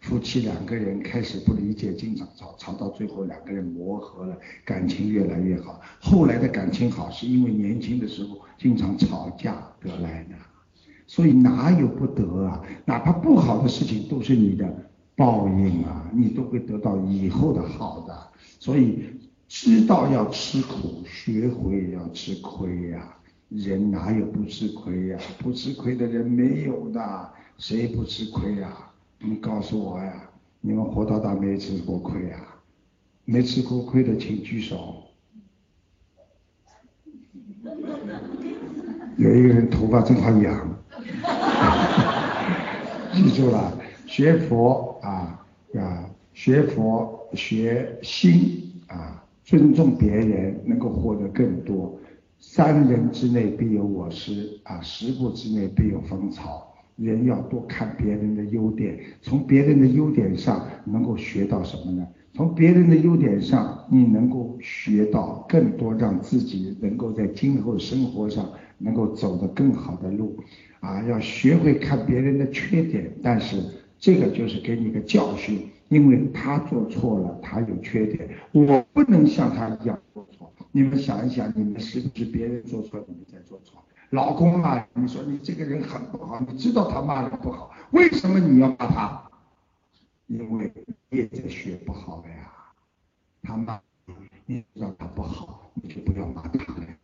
[0.00, 5.82] 夫妻两个人开始不理解，经常吵，吵到最后两个人磨合了，感情越来越好。
[6.00, 10.34] 后来的感情好，是因为年轻的时候经常吵架得来的。
[11.06, 12.62] 所以哪有不得啊？
[12.84, 14.90] 哪怕不好的事情都是你的。
[15.16, 19.04] 报应啊，你都会得到以后的好的，所以
[19.46, 23.16] 知道要吃苦，学会要吃亏呀。
[23.48, 25.18] 人哪有不吃亏呀？
[25.38, 28.76] 不吃亏的人没有的，谁不吃亏呀？
[29.20, 30.28] 你告诉我呀，
[30.60, 32.40] 你们活到大没吃过亏呀？
[33.24, 35.04] 没吃过亏的请举手。
[39.16, 40.73] 有一个人头发正好痒，
[43.12, 43.78] 记住了。
[44.06, 45.44] 学佛啊
[45.74, 51.98] 啊，学佛学心啊，尊重别人，能够获得更多。
[52.38, 56.70] 三人之内必有我师啊，十步之内必有芳草。
[56.96, 62.06] 人要多看别人的优点，从别人的优点上能够学到什么呢？
[62.34, 68.48] 从别人的优点上，你能够学到更多，让自己能够在今后生活上
[68.78, 70.36] 能够走得更好的路。
[70.84, 73.62] 啊，要学会看别人的缺点，但是。
[73.96, 80.52] 这个就是给你一个教训，因为他做错了，他有缺点，我不能像他一样做错。
[80.72, 83.82] 你们想一想，你们是不是别人做错，你们在做错？
[84.10, 89.22] 老公啊，你说你这个人很不好，你知道他骂人不好，为什么你要骂他？
[90.26, 90.70] 因为
[91.08, 92.52] 你也在学不好了呀。
[93.42, 94.14] 他骂你，
[94.44, 97.03] 你知道他不好，你就不要骂他了呀。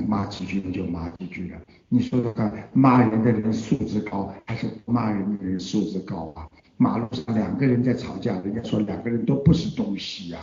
[0.00, 6.48] 骂几句你就骂几句了，你说说看，骂人的人素质高还是不骂人的人素质高啊？
[6.76, 10.38] 马路上两个人在吵架，人家说两个人都不是东西呀。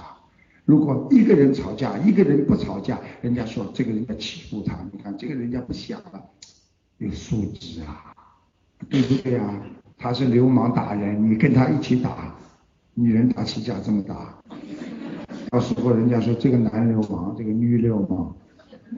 [0.65, 4.77] 如果一个人吵架，一个人不吵架，人家说这个人在欺负他。
[4.91, 6.21] 你看这个人家不想了，
[6.97, 8.13] 有素质啊，
[8.89, 9.61] 对不对啊？
[9.97, 12.35] 他是流氓打人，你跟他一起打，
[12.93, 14.37] 女人打起架这么打，
[15.49, 18.35] 到时候人家说这个男流氓，这个女流氓。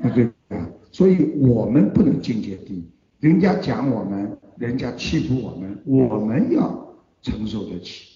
[0.02, 8.08] 啊对啊，所以我们不能境界低，人家讲我们，人家欺负我们，我们要承受得起，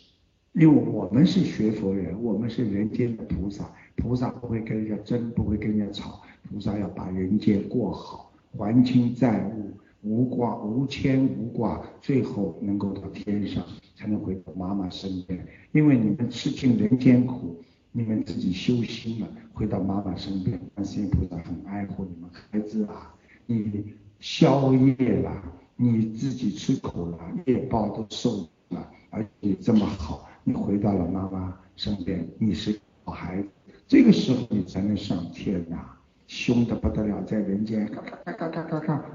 [0.54, 9.72] 因为我们是学佛人，我们是人间的菩萨，菩萨不会跟人家争，不会跟人家吵，菩萨要把人间过好，还清债务，
[10.02, 13.64] 无挂无牵无挂，最后能够到天上，
[13.96, 17.62] 才能回到妈妈身边，因为你们吃尽人间苦。
[17.96, 23.14] 你们自己修心了，回到妈妈身边，观世音菩萨很爱护你们孩子啊。
[23.46, 25.32] 你宵夜了，
[25.76, 33.48] 你自己吃苦了，夜报都受了，而且这么好，你回到了妈妈身边，你是好孩子，
[33.88, 35.78] 这个时候你才能上天呐。
[36.26, 39.06] 凶的不得了，在人间咔咔咔咔咔咔，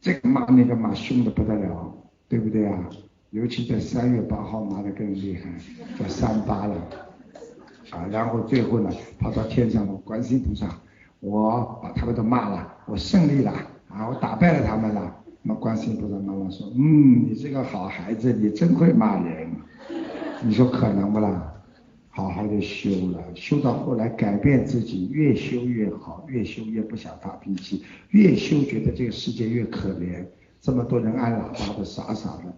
[0.00, 1.92] 这个骂那个骂，凶的不得了，
[2.28, 2.88] 对不对啊？
[3.30, 5.50] 尤其在三月八号骂的更厉害，
[5.98, 6.76] 叫三八了。
[7.94, 10.68] 啊，然后最后呢，跑到天上了，观世音菩萨，
[11.20, 13.52] 我把他们都骂了，我胜利了
[13.88, 15.16] 啊，我打败了他们了。
[15.42, 19.48] 那观世音菩萨妈妈说，嗯，你这个好孩子，你真会骂人。
[20.42, 21.52] 你说可能不啦？
[22.10, 30.24] 好好的修了，修到后来改变自己，越修越好，越修越不想发脾气，越修觉得这个世界越可怜。
[30.60, 32.54] 这么多人按喇叭的傻傻的，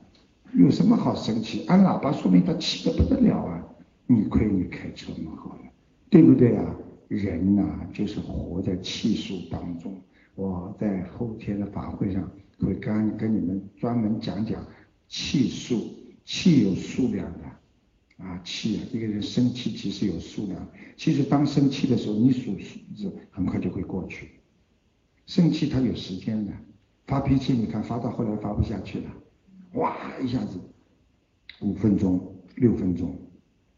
[0.53, 1.65] 有什么好生气？
[1.69, 3.65] 按喇叭说明他气得不得了啊！
[4.07, 5.63] 你亏你开车嘛好了，
[6.11, 6.77] 对不对啊？
[7.09, 10.01] 人呐，就是活在气数当中。
[10.35, 14.67] 我在后天的法会上会跟跟你们专门讲讲
[15.09, 15.89] 气数，
[16.25, 17.45] 气有数量的。
[18.25, 18.83] 啊，气啊！
[18.93, 20.67] 一个人生气其实有数量。
[20.97, 24.31] 其实当生气的时候，你数数字很快就会过去。
[25.27, 26.53] 生气它有时间的，
[27.07, 29.11] 发脾气你看发到后来发不下去了，
[29.75, 30.59] 哇一下子
[31.61, 33.15] 五分钟、六分钟，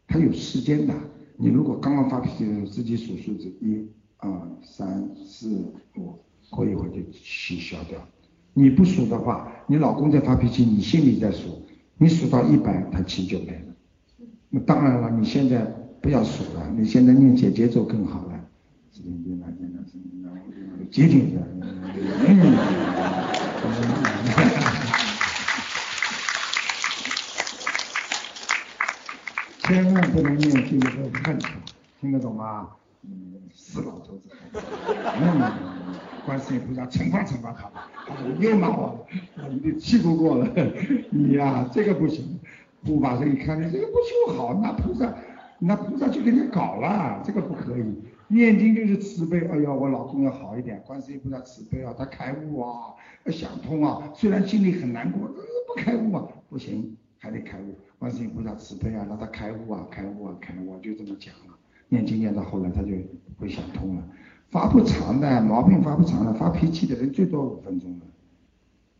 [0.09, 0.93] 它有时间的。
[1.37, 3.87] 你如果刚刚发脾气的时候自己数数字，一、
[4.17, 4.29] 二、
[4.61, 7.97] 三、四、五，过一会儿就取消掉。
[8.53, 11.61] 你不数的话，你老公在发脾气，你心里在数，
[11.97, 13.73] 你数到一百，他气就没了。
[14.49, 15.63] 那当然了，你现在
[16.01, 18.33] 不要数了，你现在念姐姐奏更好了。
[20.91, 21.41] 接近的，
[29.69, 31.47] 千万不能念经的时候看他，
[32.01, 32.69] 听得懂吗？
[33.03, 34.23] 嗯，死老头子。
[34.51, 35.53] 嗯，
[36.25, 37.87] 观世音菩萨惩罚惩罚他吧。
[38.39, 39.05] 又骂我，
[39.47, 40.47] 你的气不过了，
[41.11, 42.39] 你呀，这个不行。
[42.83, 45.13] 护法神一看，你这个不修好，那菩萨，
[45.59, 47.83] 那菩萨就给你搞了，这个不可以。
[48.27, 52.95] 念经就是慈悲，哎呀，我老公要好一点，观世音菩萨慈悲啊，他开悟啊，
[53.27, 57.77] 想通啊，虽然心里很难过，不开悟啊，不行，还得开悟。
[57.99, 61.53] 观世音菩萨慈悲啊，让他开悟啊，开悟啊，开悟，就这么讲了。
[61.89, 62.93] 念经念到后来，他就
[63.37, 64.03] 会想通了。
[64.47, 68.05] 发不长的毛病，发不长的，发脾气的人最多五分钟了。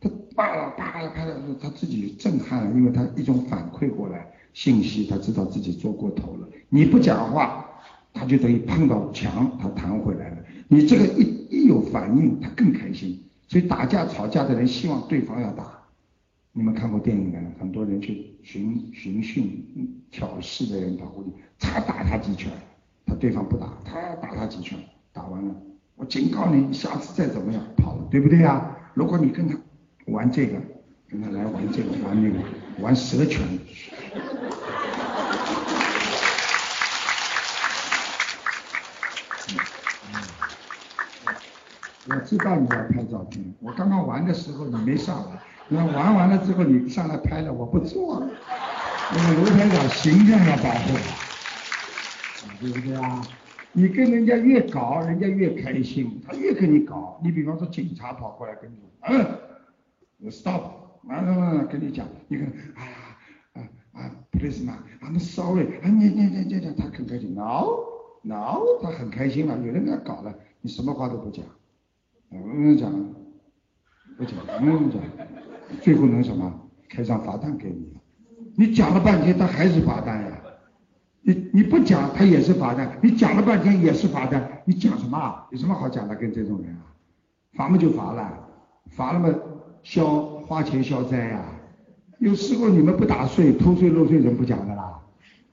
[0.00, 6.46] 他扒了扒了拍了，他自己震撼了，因为他一种反馈过来信息，他知道自己做过头了。
[6.68, 7.64] 你不讲话，
[8.12, 10.36] 他就等于碰到墙，他弹回来了。
[10.68, 13.18] 你这个一一有反应，他更开心。
[13.48, 15.79] 所以打架吵架的人希望对方要打。
[16.52, 17.38] 你们看过电影没？
[17.58, 19.48] 很多人去寻寻衅
[20.10, 22.50] 挑事的人跑过去，他打他几拳，
[23.06, 24.78] 他对方不打，他打他几拳，
[25.12, 25.54] 打完了，
[25.96, 28.76] 我警告你，下次再怎么样跑了，对不对啊？
[28.94, 29.56] 如果你跟他。
[30.06, 30.58] 玩这个，
[31.08, 32.38] 跟他来玩这个，玩那个，
[32.82, 33.46] 玩蛇拳。
[42.08, 45.40] 我知道你要拍照片，我刚刚玩的时候你没上来，
[45.70, 48.28] 那玩完了之后你上来拍了，我不做了。
[49.12, 50.98] 那个卢台长形象要保护，
[52.60, 53.22] 对不对啊？
[53.72, 57.20] 你跟人家越搞，人家越开心，他越跟你搞。
[57.22, 59.26] 你比方说警察跑过来跟你，嗯。
[60.30, 61.00] Stop！
[61.04, 62.92] 完了跟你讲，你看，哎呀，
[63.54, 63.58] 啊
[63.92, 71.42] 啊，please ma，I'm sorry，啊，你你你你你，他很开心，No，No，他很开心了，有人跟他搞了，你什么话都不讲，
[72.30, 72.92] 嗯讲，
[74.18, 75.00] 不讲，嗯讲，
[75.80, 76.52] 最后能什么？
[76.88, 77.94] 开张罚单给你，
[78.56, 80.40] 你讲了半天，他还是罚单呀，
[81.22, 85.46] 你你不讲，他也是罚单，你讲了半天也是罚单，你讲什么啊？
[85.52, 86.16] 有什么好讲的？
[86.16, 86.82] 跟这种人啊，
[87.52, 88.48] 罚嘛就罚了，
[88.90, 89.32] 罚了嘛。
[89.82, 91.42] 消花钱消灾呀，
[92.18, 95.00] 有时候你们不打税，偷税漏税人不讲的啦。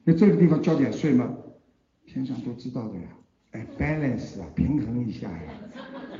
[0.03, 1.29] 那这个地方交点税嘛，
[2.05, 3.03] 天上都知道的呀。
[3.51, 5.53] 哎，balance 啊，平衡一下呀，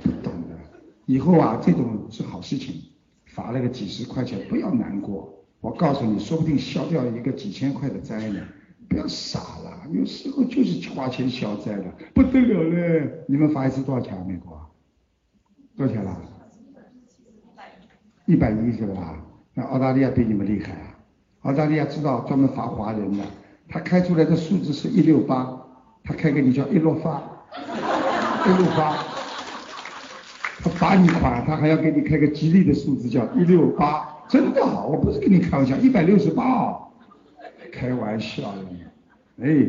[0.01, 0.57] 不懂的。
[1.05, 2.75] 以后啊，这种是好事情，
[3.37, 5.31] 罚了个几十块钱，不要难过。
[5.61, 8.39] 我告诉你，说不定消掉一个几千块的灾呢。
[8.89, 11.83] 不要傻了，有时候就是花钱消灾的，
[12.15, 13.25] 不得了嘞。
[13.27, 14.25] 你们罚一次多少钱？
[14.25, 14.59] 美国
[15.75, 16.19] 多少钱啦？
[18.25, 19.23] 一百一是吧？
[19.53, 20.97] 那澳大利亚比你们厉害啊！
[21.41, 23.23] 澳大利亚知道专门罚华人的，
[23.69, 25.61] 他开出来的数字是一六八，
[26.03, 27.21] 他开给你叫一六发，
[28.47, 28.97] 一六发，
[30.67, 36.87] 他罚你款，他还要给你开个吉利的数字叫一六八，真的，我不是跟你开玩笑，一百六十八哦，
[37.71, 38.65] 开玩笑的，
[39.41, 39.67] 哎，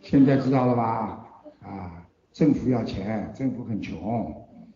[0.00, 1.26] 现在知道了吧？
[1.62, 2.02] 啊，
[2.32, 4.34] 政府要钱，政府很穷，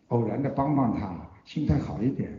[0.08, 2.30] 偶然的帮帮他，心态好一点。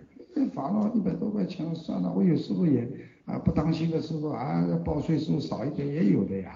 [0.53, 2.87] 罚了一百多块钱，算了，我有时候也
[3.25, 6.51] 啊不当心的时候啊，报税时候少一点也有的呀，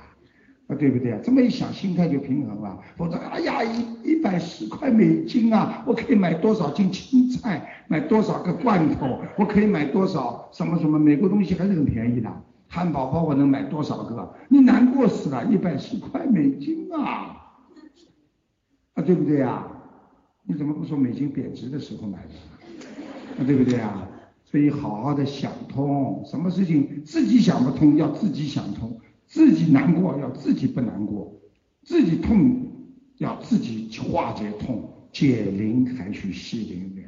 [0.70, 1.20] 啊对不对啊？
[1.24, 2.80] 这么一想，心态就平衡了。
[2.96, 11.00] 否则，哎呀，一一百十块美金啊，我可以买多少斤青菜，买多少个罐头，我可以买多少什么什么？
[11.00, 12.32] 美国东西还是很便宜的。
[12.68, 14.36] 汉堡包我能买多少个？
[14.48, 17.56] 你难过死了，一百十块美金啊，
[18.94, 19.66] 啊，对不对啊？
[20.46, 23.42] 你怎么不说美金贬值的时候买的？
[23.42, 24.08] 啊，对不对啊？
[24.46, 31.32] 所以好好的想通，什么事情自己想不通要自己想通，自己难过要自己不难过，
[31.84, 32.66] 自己痛
[33.20, 37.08] 要自己化解痛，解铃还须系铃人，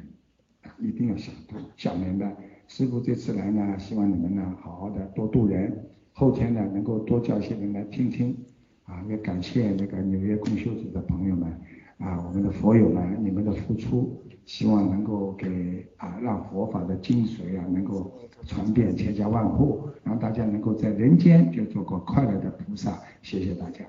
[0.78, 2.34] 一定要想通想明白。
[2.68, 8.36] 师傅这次来呢，希望你们呢好好的多度人，后天呢能够多叫一些人来听听，
[8.84, 11.52] 啊，也感谢那个纽约共修组的朋友们，
[11.98, 18.12] 啊，我们的佛友们，你们的付出，希望能够给啊让佛法的精髓啊能够
[18.46, 23.84] 传遍千家万户，让大家能够在人间就做个快乐的菩萨，谢谢大家。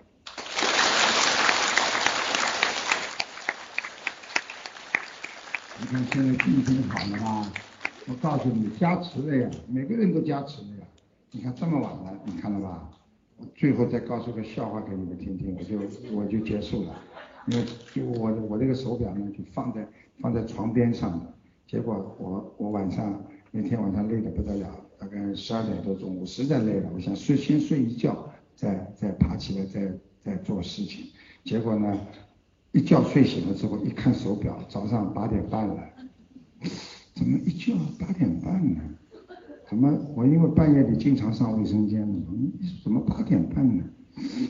[5.79, 7.51] 你看现在心情好了吧？
[8.07, 10.85] 我告诉你，加持了呀，每个人都加持了呀。
[11.31, 12.89] 你看这么晚了，你看了吧？
[13.55, 16.95] 最后再告诉个笑话给你们听听，我就我就结束了。
[17.47, 19.87] 因为就我我这个手表呢，就放在
[20.19, 21.33] 放在床边上的。
[21.67, 23.21] 结果我我晚上
[23.51, 24.67] 那天晚上累得不得了，
[24.97, 29.91] 大概十二点多钟，我实在累了，我想睡先睡一觉，再再爬起来再
[30.21, 31.05] 再做事情。
[31.43, 31.97] 结果呢，
[32.71, 35.83] 一觉睡醒了之后，一看手表，早上八点半了。
[37.13, 38.81] 怎么一觉八点半呢？
[39.67, 42.21] 怎么我因为半夜里经常上卫生间的，
[42.83, 43.83] 怎么八点半呢？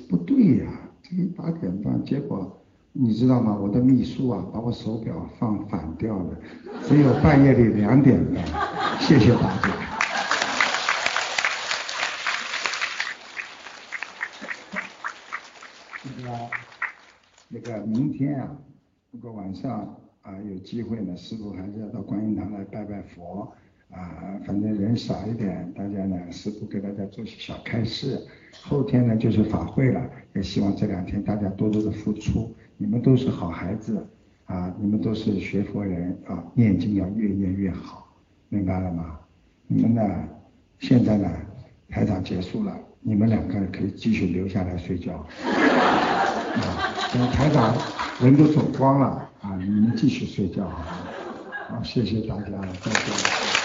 [0.10, 2.63] 不对呀，这个八点半，结果
[2.96, 3.58] 你知道吗？
[3.60, 6.38] 我的秘书啊，把我手表放反掉了，
[6.88, 8.46] 只有半夜里两点半。
[9.00, 9.74] 谢谢大家。
[16.04, 16.50] 那个
[17.50, 18.56] 那个明天啊，
[19.12, 19.98] 如果晚上。
[20.22, 23.54] 啊，有机会呢，师傅还是要到观音堂来拜拜佛
[23.92, 24.40] 啊。
[24.46, 28.26] 反正人少一点，大家呢，师傅给大家做些小开示。
[28.62, 30.02] 后天呢就是法会了，
[30.34, 32.56] 也希望这两天大家多多的付出。
[32.78, 34.06] 你们都是好孩子
[34.46, 38.08] 啊，你们都是学佛人啊，念经要越念越好，
[38.50, 39.18] 明白了吗？
[39.68, 40.04] 你们呢，
[40.80, 41.30] 现在呢，
[41.90, 45.26] 台长结束了，你们两个可以继续留下来睡觉。
[45.46, 47.76] 啊，等台长
[48.22, 49.30] 人都走光了。
[49.42, 51.06] 啊，你们继续睡觉啊，
[51.70, 52.50] 好，谢谢大家，
[52.82, 53.63] 再见。